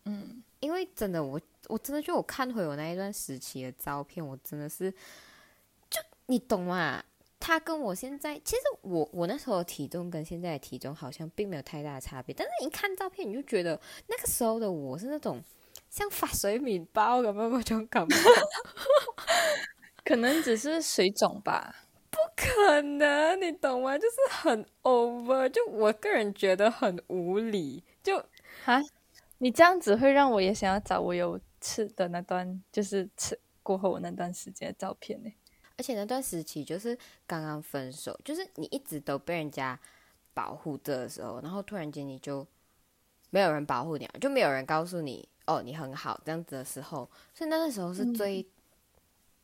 [0.06, 4.90] 嗯，因为真的，我我真的就我看回我那一段时期的照片，我真的是，
[5.90, 7.02] 就你懂吗？
[7.38, 15.42] 他跟我现在，其实我我那时候的体重跟现在的体重好像并没有太大的差别，但是一看照片，你就觉得那个时候的我是那种
[15.90, 18.16] 像发水米包咁样那种感觉，
[20.04, 21.74] 可能只是水肿吧？
[22.10, 23.98] 不可能，你懂吗？
[23.98, 28.16] 就是很 over，就我个人觉得很无理，就
[28.64, 28.80] 啊。
[29.38, 35.32] 你这样子会让我也想要找我有吃的那段，就是吃过后那段时间的照片呢。
[35.78, 39.78] 而且那段时期就是刚刚分手，就是你一直都被人家
[40.32, 42.46] 保护着的时候，然后突然间你就
[43.28, 48.46] 没有人保护你，就没有人告诉你哦你很好这样子的时候，所以那个时候是最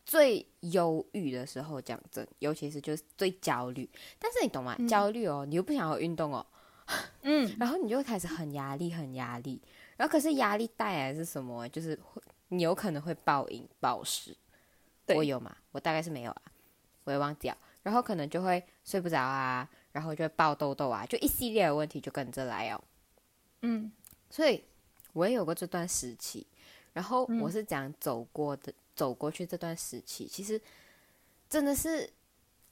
[0.06, 3.86] 最忧郁的时候，讲真，尤其是就是最焦虑。
[4.18, 4.74] 但是你懂吗？
[4.88, 6.46] 焦虑哦，你又不想要运动哦，
[7.20, 9.60] 嗯，然后你就开始很压力，很压力。
[9.96, 11.68] 然后可是压力带来是什么？
[11.68, 14.36] 就是会你有可能会暴饮暴食，
[15.08, 15.56] 我有吗？
[15.70, 16.42] 我大概是没有啊，
[17.04, 17.56] 我也忘掉。
[17.82, 22.84] 然后可能就会睡不着啊，然后就会爆痘痘啊，就一系列的问题就跟着来哦。
[23.62, 23.90] 嗯，
[24.30, 24.62] 所以
[25.12, 26.46] 我也有过这段时期，
[26.92, 30.60] 然后我是讲走过的，走过去这段时期，其实
[31.48, 32.08] 真的是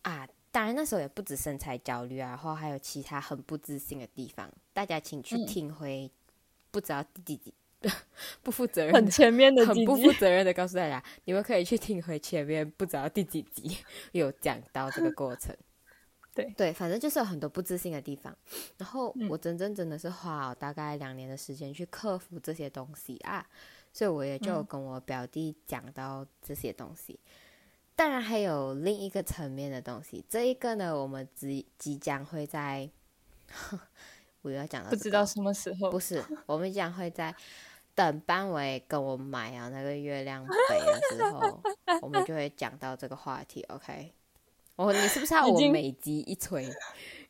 [0.03, 6.11] 啊，当然那时候也不止身材焦虑啊，然后还有其他很不自信的地方，大家请去听回。
[6.71, 7.55] 不知道第几集，
[8.43, 13.77] 不负责任，很前面的，很不负责任的告诉大家，你们可以去听回前面不知道第几集
[14.13, 15.57] 有讲到这个过程。
[16.33, 18.35] 对对，反正就是有很多不自信的地方。
[18.79, 23.45] 然后我真正真的是花了大概两年的时间去克服这些东西啊，
[23.93, 27.19] 所以我也就跟我表弟讲到这些东西。
[27.97, 32.89] 当然还有另一个层面的东西，这一个呢，我们即即将会在。
[34.43, 37.35] 我要讲到不知道什么时候，不是， 我们将会在
[37.95, 41.61] 等班委跟我买啊那个月亮杯的时候，
[42.01, 43.63] 我们就会讲到这个话题。
[43.69, 44.13] OK，
[44.77, 46.67] 哦，你是不是要我每集一吹？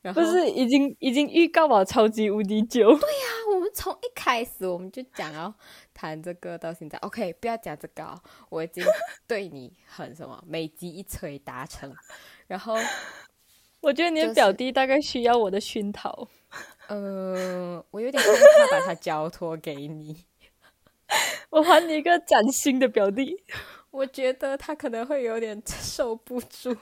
[0.03, 2.87] 然后不是，已经已经预告了超级无敌久。
[2.97, 5.53] 对呀， 我们从一开始我们就讲要
[5.93, 8.85] 谈这个，到现在 OK，不要讲这个，我已经
[9.27, 11.93] 对你很什么，每集一吹达成。
[12.47, 12.77] 然后
[13.81, 16.29] 我觉得你的表弟大概需要我的熏陶。
[16.91, 20.25] 呃，我有点害怕把他交托给你。
[21.51, 23.45] 我还你一个崭新的表弟，
[23.93, 26.77] 我觉得他可能会有点受不住。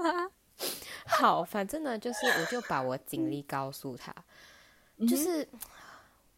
[1.04, 4.14] 好，反正呢，就是我就把我经历告诉他，
[5.06, 5.46] 就是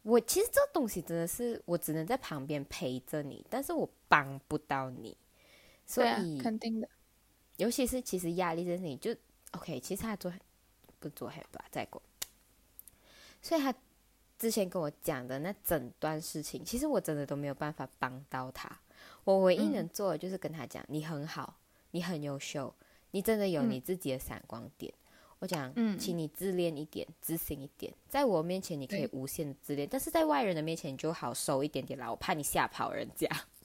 [0.02, 5.16] 我其实这东西真的是我只能在旁边陪着你，但是我帮不到你。
[5.86, 6.88] 所以肯定的，
[7.56, 9.14] 尤其是其实压力这件事情，就
[9.52, 10.32] OK，其实他做
[10.98, 12.02] 不做黑吧，再过。
[13.42, 13.74] 所以他
[14.38, 18.70] 之前跟我讲的那整段事情，其实我真的都没有办法帮到他。
[19.24, 21.56] 我唯一能做的就是跟他讲：“你很好，
[21.90, 22.74] 你很优秀，
[23.10, 24.92] 你真的有你自己的闪光点。”
[25.40, 27.90] 我讲：“请你自恋一点，自信一点。
[28.08, 32.10] 在我面前你可以无限的自恋，但是在外人的面前你就好收一点点啦。
[32.10, 33.26] 我怕你吓跑人家。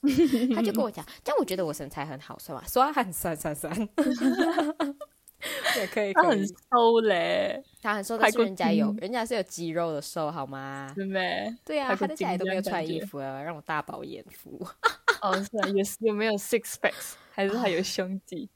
[0.54, 2.64] 他就跟我讲：“这样我觉得我身材很好，是吧？
[2.66, 3.70] 说很酸酸酸。”
[5.76, 10.92] 也可以，他很瘦嘞，他很瘦，但是人家有，人家是有肌肉的瘦，好吗？
[10.96, 11.54] 是没？
[11.64, 14.66] 对啊，他在家里都没有穿衣服啊，让我大饱眼福。
[15.22, 17.14] 哦，是啊，有有没有 six packs？
[17.30, 18.48] 还是他有胸肌？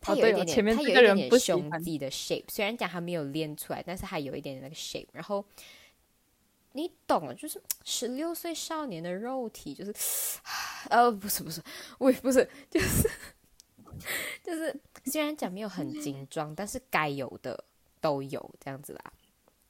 [0.00, 5.08] 他有一点点，他有一点点胸肌的 shape，虽然讲他没有练出来，但是他有一点点那个 shape。
[5.12, 5.44] 然后
[6.72, 9.92] 你懂了，就是十六岁少年的肉体，就是
[10.88, 11.60] 呃，不是不是，
[11.98, 13.10] 我也不是，就是
[14.42, 17.64] 就是，虽然讲没有很精装，但是该有的
[18.00, 19.12] 都有这样子啦。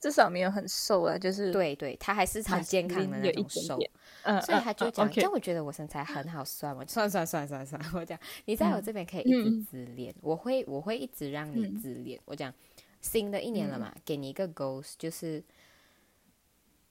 [0.01, 3.77] 至少没有很瘦啊，就是对对，他还是很健康的那种瘦。
[3.79, 3.91] 点点，
[4.23, 12.21] 嗯，所以他就讲，嗯这样我觉得我身材很好算嘛， 算算算算算，我讲你在我这边可以一直嗯自恋，我会我会一直让你嗯自恋。
[12.27, 12.55] 我讲
[13.01, 15.43] 新的一年了嘛，给你一个 goals，就是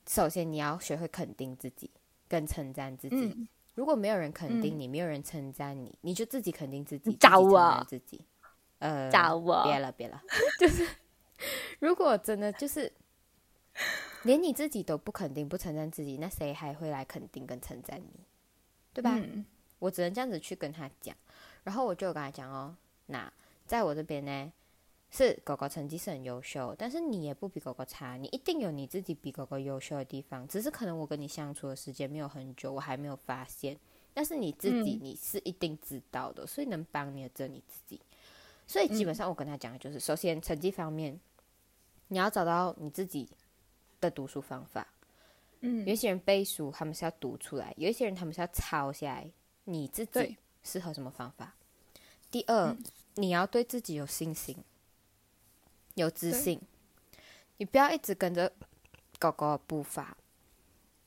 [0.05, 1.89] 首先你要学会肯定自己，
[2.27, 3.47] 跟称赞自己。
[3.77, 8.19] 嗯如果没有人肯定嗯你，没有人称赞你，你就自己肯定自己，找称我赞自己。
[8.79, 10.21] 呃，找我别了别了，
[10.59, 10.87] 就是
[11.79, 12.91] 如果真的就是
[14.23, 18.19] 连你自己都不肯定、不称赞自己，那谁还会来肯定跟称赞你？
[18.93, 19.11] 对吧？
[19.15, 19.45] 嗯
[19.79, 21.15] 我只能这样子去跟他讲，
[21.63, 22.75] 然后我就跟他讲哦，
[23.05, 23.31] 那
[23.67, 24.51] 在我这边呢，
[25.09, 33.77] 是狗狗成绩是很优秀，但是你也不比狗狗差，你一定有你自己比狗狗优秀的地方，只是可能我跟你相处的时间没有很久，我还没有发现，
[34.13, 37.99] 但是你自己嗯你是一定知道的，所以能帮你的只有你自己。
[38.67, 41.17] 所以基本上我跟他讲的就是，首先成绩方面，
[42.09, 43.29] 你要找到你自己
[44.01, 44.85] 的读书方法。
[45.61, 49.31] 有嗯一些人背书，他们是要读出来；有一些人他们是要抄下来。
[49.63, 51.53] 你自己适合什么方法？
[52.31, 52.73] 第二，
[53.15, 54.55] 你要对自己有信心，
[55.97, 56.61] 有自信。
[57.57, 58.51] 你不要一直跟着
[59.19, 60.15] 狗狗的步伐，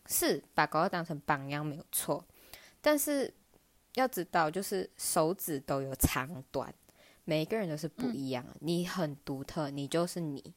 [0.07, 2.25] 是把狗狗当成榜样没有错，
[2.81, 3.33] 但是
[3.95, 6.75] 要知道，就是手指都有长短，
[7.25, 8.57] 每一个人都是不一样的。
[8.61, 10.53] 你很独特，你就是你，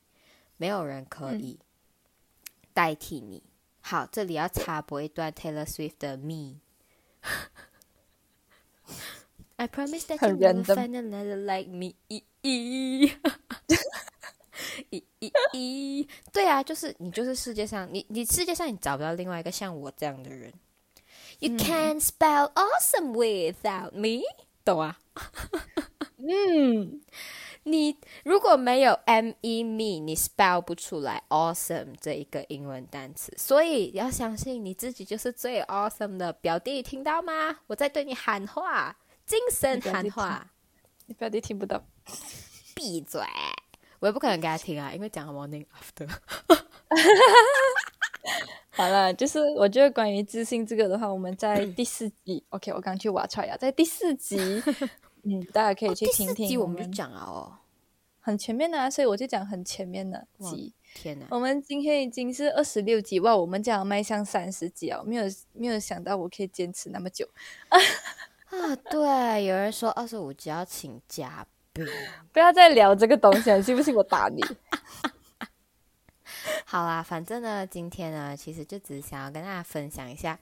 [0.57, 1.59] 没有人可嗯以
[2.73, 3.43] 代替你。
[3.81, 6.59] 好，这里要插播一段 Taylor Swift 的《Me》。
[9.57, 11.93] I promise that you 很 will find another like me
[14.93, 20.53] 咦咦咦咦咦， 对啊，就是你，就是世界上你，你世界上你找不到另外一个像我这样的人。
[21.39, 24.21] You can't spell awesome without me，
[24.63, 24.99] 懂啊？
[26.17, 27.01] 嗯，
[27.63, 37.59] 你如果没有 M E me，你 spell 不出来 awesome 这一个英文单词，所以要相信你自己就是最 awesome 的表弟，听到吗？
[37.67, 40.51] 我在对你喊话，精神喊话，
[41.07, 41.83] 你表弟听不到。
[42.75, 43.21] 闭嘴！
[44.03, 46.05] 我也不可能给他听啊，因为讲 morning after。
[48.71, 54.37] 好了，就是我觉得关于自信这个的话，我们在第四集， OK，我刚去挖出来在第四集，
[55.23, 56.47] 嗯，大家可以去第四听听。
[56.49, 57.55] 集我们就讲了哦，
[58.19, 60.73] 很前面的、啊，所以我就讲很前面的哇集。
[60.93, 61.25] 天哪！
[61.29, 65.01] 我们今天已经是二十六集，哇，我们这样迈向三十集啊！
[65.05, 65.23] 没有
[65.53, 67.25] 没有想到我可以坚持那么久。
[67.69, 71.62] 啊，对，有人说二十五集要请嘉宾。
[72.31, 74.41] 不要再聊这个东西了，信不信我打你？
[76.65, 80.37] 好啦，反正呢，今天呢，其实就只是想要跟大家分享一下，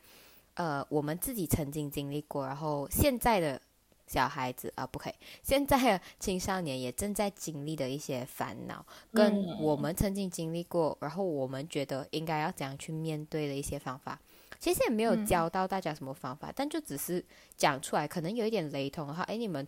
[0.55, 3.61] 呃，我们自己曾经经历过，然后现在的
[4.07, 5.13] 小孩子啊，不可以，
[5.43, 14.19] 现在的青少年也正在经历的一些烦恼，跟嗯我们曾经经历过，然后我们觉得应该要怎样去面对的一些方法。
[14.59, 17.23] 其实也没有嗯教到大家什么方法，但就只是
[17.57, 19.65] 讲出来，可能有一点雷同的话，哎，你们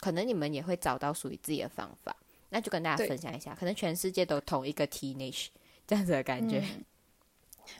[0.00, 2.16] 可能你们也会找到属于自己的方法。
[2.50, 5.48] 那就跟大家分享一下，可能全世界都同一个 teenage
[5.86, 6.60] 这样子的感觉。
[6.60, 6.84] 嗯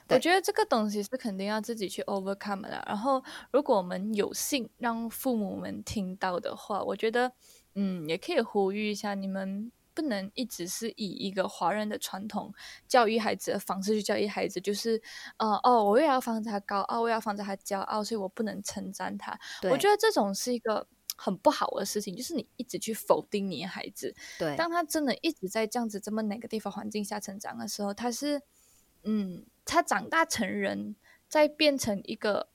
[0.09, 2.83] 我觉得这个东西是肯定要自己去 overcome 的。
[2.85, 7.31] 然后，如果我们有幸让父母们听到的话，我觉得，
[7.75, 12.53] 嗯，也可以呼吁一下，你们不能一直是以一个华人的传统
[12.85, 15.01] 教育孩子的方式去教育孩子，就是，
[15.37, 19.39] 呃，哦，我又要防止他高傲，我要防止他骄傲，所以我不能称赞他。
[19.71, 20.85] 我觉得这种是一个
[21.17, 28.41] 很不好的事情，就是你一直去否定你的孩子，对，当他真的一直在这样子这么 negative 环境下成长的时候，他是，
[29.03, 30.95] 嗯，他长大成人，
[31.27, 32.49] 再变成一个，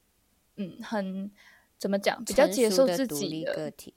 [0.57, 1.31] 嗯，很
[1.77, 3.95] 怎么讲，比较接受自己的立个体。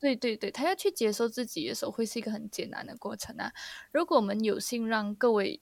[0.00, 3.52] 对对对，他要去接受自己的时候，会是一个很艰难的过程啊。
[3.92, 5.60] 如果我们有幸让各位，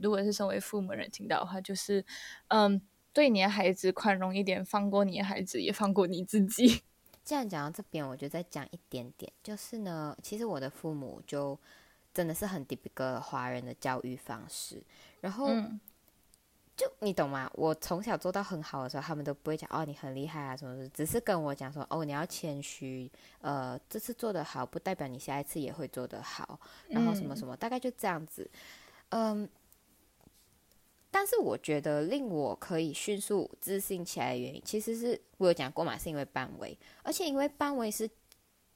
[0.00, 2.06] 如果是身为父母的人听到的话，就是，
[2.48, 2.80] 嗯，
[3.12, 6.82] 对你的孩子宽容一点，放过你的孩子，也放过你自己。
[7.24, 11.58] 这样讲到这边，我就再讲一点点，就是呢，其实我的父母就
[12.12, 14.82] 真的是很 typical 的华人的教育方式，
[15.20, 15.80] 然后嗯。
[16.74, 17.48] 就你懂吗？
[17.54, 23.08] 我从小做到很好的时候，他们都不会讲哦你很厉害啊什么的，只是跟我讲说哦你要谦虚，
[23.42, 26.58] 呃这次做得好不代表你下一次也会做得好，
[26.88, 27.36] 然后什么嗯。
[27.36, 28.50] 什么，大概就这样子，
[29.10, 29.46] 嗯。
[31.14, 38.08] 但是我觉得令我可以迅速自信起来的原因，其实是我有讲过嘛，是因为班威，而且因为班威是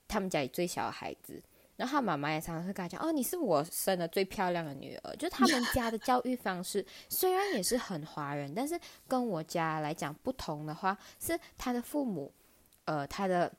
[0.07, 1.43] 他们家里最小的孩子，
[1.76, 8.78] 然后他妈妈也常常会跟他讲：“哦，你是我生的最漂亮的女儿。”就他们家的教育方式虽然也是很华人，但是
[9.09, 12.30] 跟我家来讲不同的话，是他的父母，
[12.84, 13.51] 呃，他的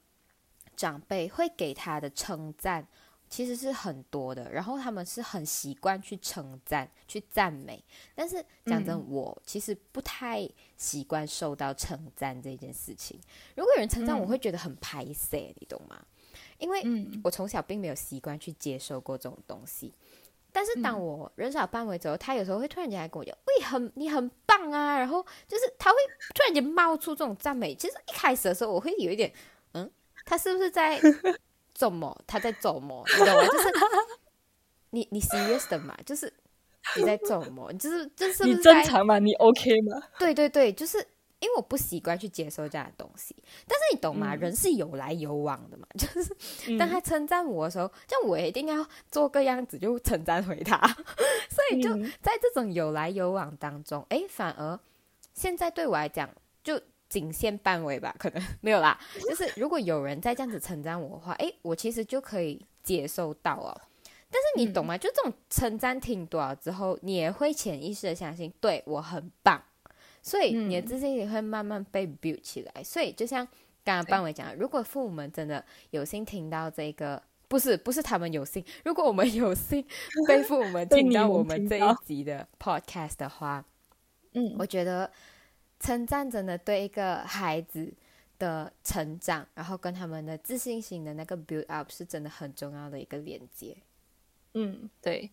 [0.76, 2.88] 长辈会给他的称赞。
[3.30, 7.84] 其实是很多的，然后他们是很习惯去称赞、去赞美。
[8.16, 13.20] 但是讲真，我其实不太习惯受到称赞这件事情。
[13.56, 16.02] 如果有人称赞，我会觉得很排斥，你懂吗？
[16.58, 16.82] 因为
[17.24, 19.94] 我从小并没有习惯去接受过这种东西。
[20.52, 25.98] 但是当我人少范围之后，他有时候会突然间来跟我讲：“喂，很你很棒啊！”然后就是他会
[26.34, 27.76] 突然间冒出这种赞美。
[27.76, 29.32] 其实一开始的时候，我会有一点，
[29.74, 29.92] 嗯，
[30.26, 31.00] 他是不是在？
[31.78, 32.20] 怎么？
[32.26, 33.06] 他在做么？
[33.20, 33.46] 你懂吗？
[33.54, 33.70] 就是
[34.90, 35.96] 你你 serious 的嘛？
[36.04, 36.34] 就是
[36.96, 37.72] 你在做么？
[37.74, 39.20] 就是就是你正常吗？
[39.20, 40.02] 你 OK 吗？
[40.18, 40.98] 对对对，就是
[41.40, 43.36] 因为我不习惯去接受这样的东西。
[43.68, 44.34] 但是你懂吗？
[44.34, 45.86] 人是有来有往的嘛。
[45.96, 50.76] 就是当他称赞我的时候，就我一定要做个样子就称赞回他。
[51.48, 54.80] 所以就在这种有来有往当中，哎，反而
[55.36, 56.28] 现在对我来讲
[56.64, 56.82] 就。
[57.10, 59.00] 仅限半围吧，可能没有啦。
[59.30, 63.80] 就是如果有人在这样子称赞我的话，哎，我其实就可以接受到哦。
[64.30, 64.98] 但是你懂吗？
[64.98, 69.64] 就这种称赞听多了之后，你也会潜意识的相信，对我很棒，
[70.22, 72.84] 所以你的自信也会慢慢被 build 起来。
[72.84, 73.48] 所以就像
[73.86, 79.82] 刚刚范伟讲，如果父母们真的有幸听到这个，不是不是他们有幸，如果我们有幸
[80.28, 83.64] 被父母 们听到我们这一集的 podcast 的话，
[84.34, 85.10] 嗯，我觉得。
[85.80, 87.94] 称赞真的对一个孩子
[88.40, 93.78] 的成长，然后跟他们的自信心的那个 build up 是真的很重要的一个连接。
[94.54, 95.32] 嗯，对。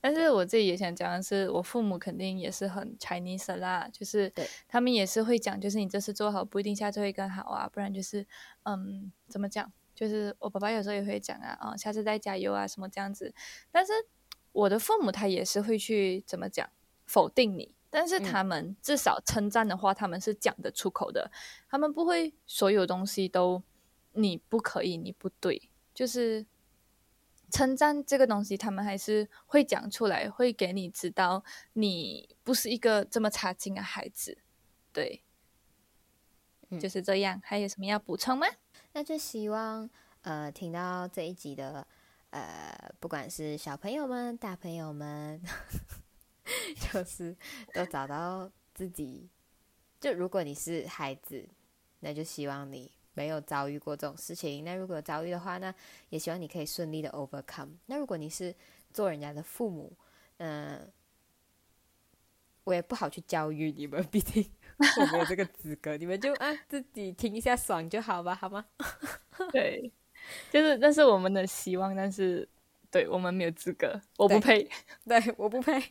[0.00, 4.30] 但是我自己也想讲的是，我父母肯定也是很 Chinese 啦，就是
[4.68, 8.26] 他们也是会讲，就是你这次做好，不一定下次会更好啊，不然就是
[8.64, 9.72] 嗯，怎么讲？
[9.94, 13.32] 就是我爸爸有时候也会讲啊，啊，下次再加油啊，什么这样子。
[13.70, 13.92] 但是
[14.52, 16.68] 我的父母他也是会去怎么讲
[17.06, 17.74] 否定你。
[17.98, 21.32] 但是他们至少称赞的话，他们是讲得出口的。
[21.66, 23.62] 他们不会所有东西都
[24.12, 26.44] 你不可以，你不对，就是
[27.50, 31.42] 称赞这个东西，他们还是会讲出来，会给你知道
[31.72, 34.36] 你不是一个这么差劲的孩子。
[34.92, 35.22] 对，
[36.78, 37.40] 就是这样。
[37.42, 38.46] 还有什么要补充吗？
[38.92, 39.88] 那就希望
[40.20, 41.86] 呃，听到这一集的
[42.28, 45.40] 呃，不管是小朋友们、大朋友们。
[46.92, 47.34] 就是
[47.72, 49.28] 都找到自己，
[49.98, 51.48] 就如果你是孩子，
[52.00, 54.62] 那就希望你没有遭遇过这种事情。
[54.62, 55.74] 那如果遭遇的话那，
[56.10, 57.70] 也希望你可以顺利的 overcome。
[57.86, 58.54] 那如果你是
[58.92, 59.96] 做人家的父母，
[60.36, 60.92] 嗯，
[62.64, 64.46] 我也不好去教育你们， 毕竟
[65.00, 65.96] 我没有这个资格。
[65.96, 68.66] 你们就啊自己听一下爽就好吧，好吗？
[69.50, 69.90] 对，
[70.50, 72.46] 就是那是我们的希望，但是
[72.90, 74.68] 对我们没有资格，我不配，
[75.06, 75.82] 对，我不配。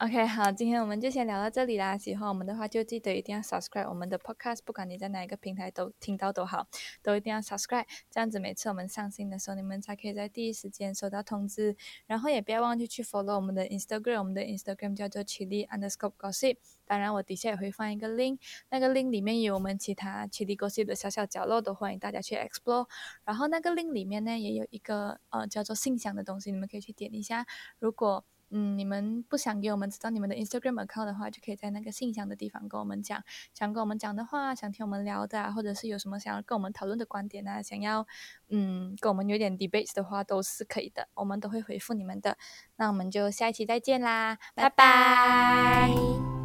[0.00, 1.96] OK，好，今天我们就先聊到这里啦。
[1.96, 6.66] 喜欢我们的话，就记得一定要 subscribe 我们的 podcast，不管你在哪一个平台都听到都好，
[7.02, 7.84] 都一定要 subscribe。
[8.10, 11.76] 这样子每次我们上新的时候，你们才可以在第一时间收到通知。
[12.06, 16.56] 然后也不要忘记去 follow 我们的 Instagram，我们的 Instagram 叫做 Chili Underscore Gossip。
[16.84, 18.38] 当然，我底下也会放一个 link，
[18.70, 22.88] 那个 link 里面有我们其他 Chili Gossip 的小小角落，都欢迎大家去 explore。
[23.24, 27.46] 然后那个 link 里面呢，也有一个呃叫做信箱的东西，你们可以去点一下。
[27.78, 33.24] 如果嗯，你们不想给我们知道你们的 Instagram account 的话，就可以在那个信箱的地方跟我们讲，
[33.54, 38.06] 想跟我们讲的话，想听我们聊的啊，或者是有什么想要跟我们讨论的观点啊，想要
[38.50, 42.36] 嗯跟我们有点 debate 的话，都是可以的，我们都会回复你们的。
[42.76, 46.41] 那我们就下一期再见啦，拜拜。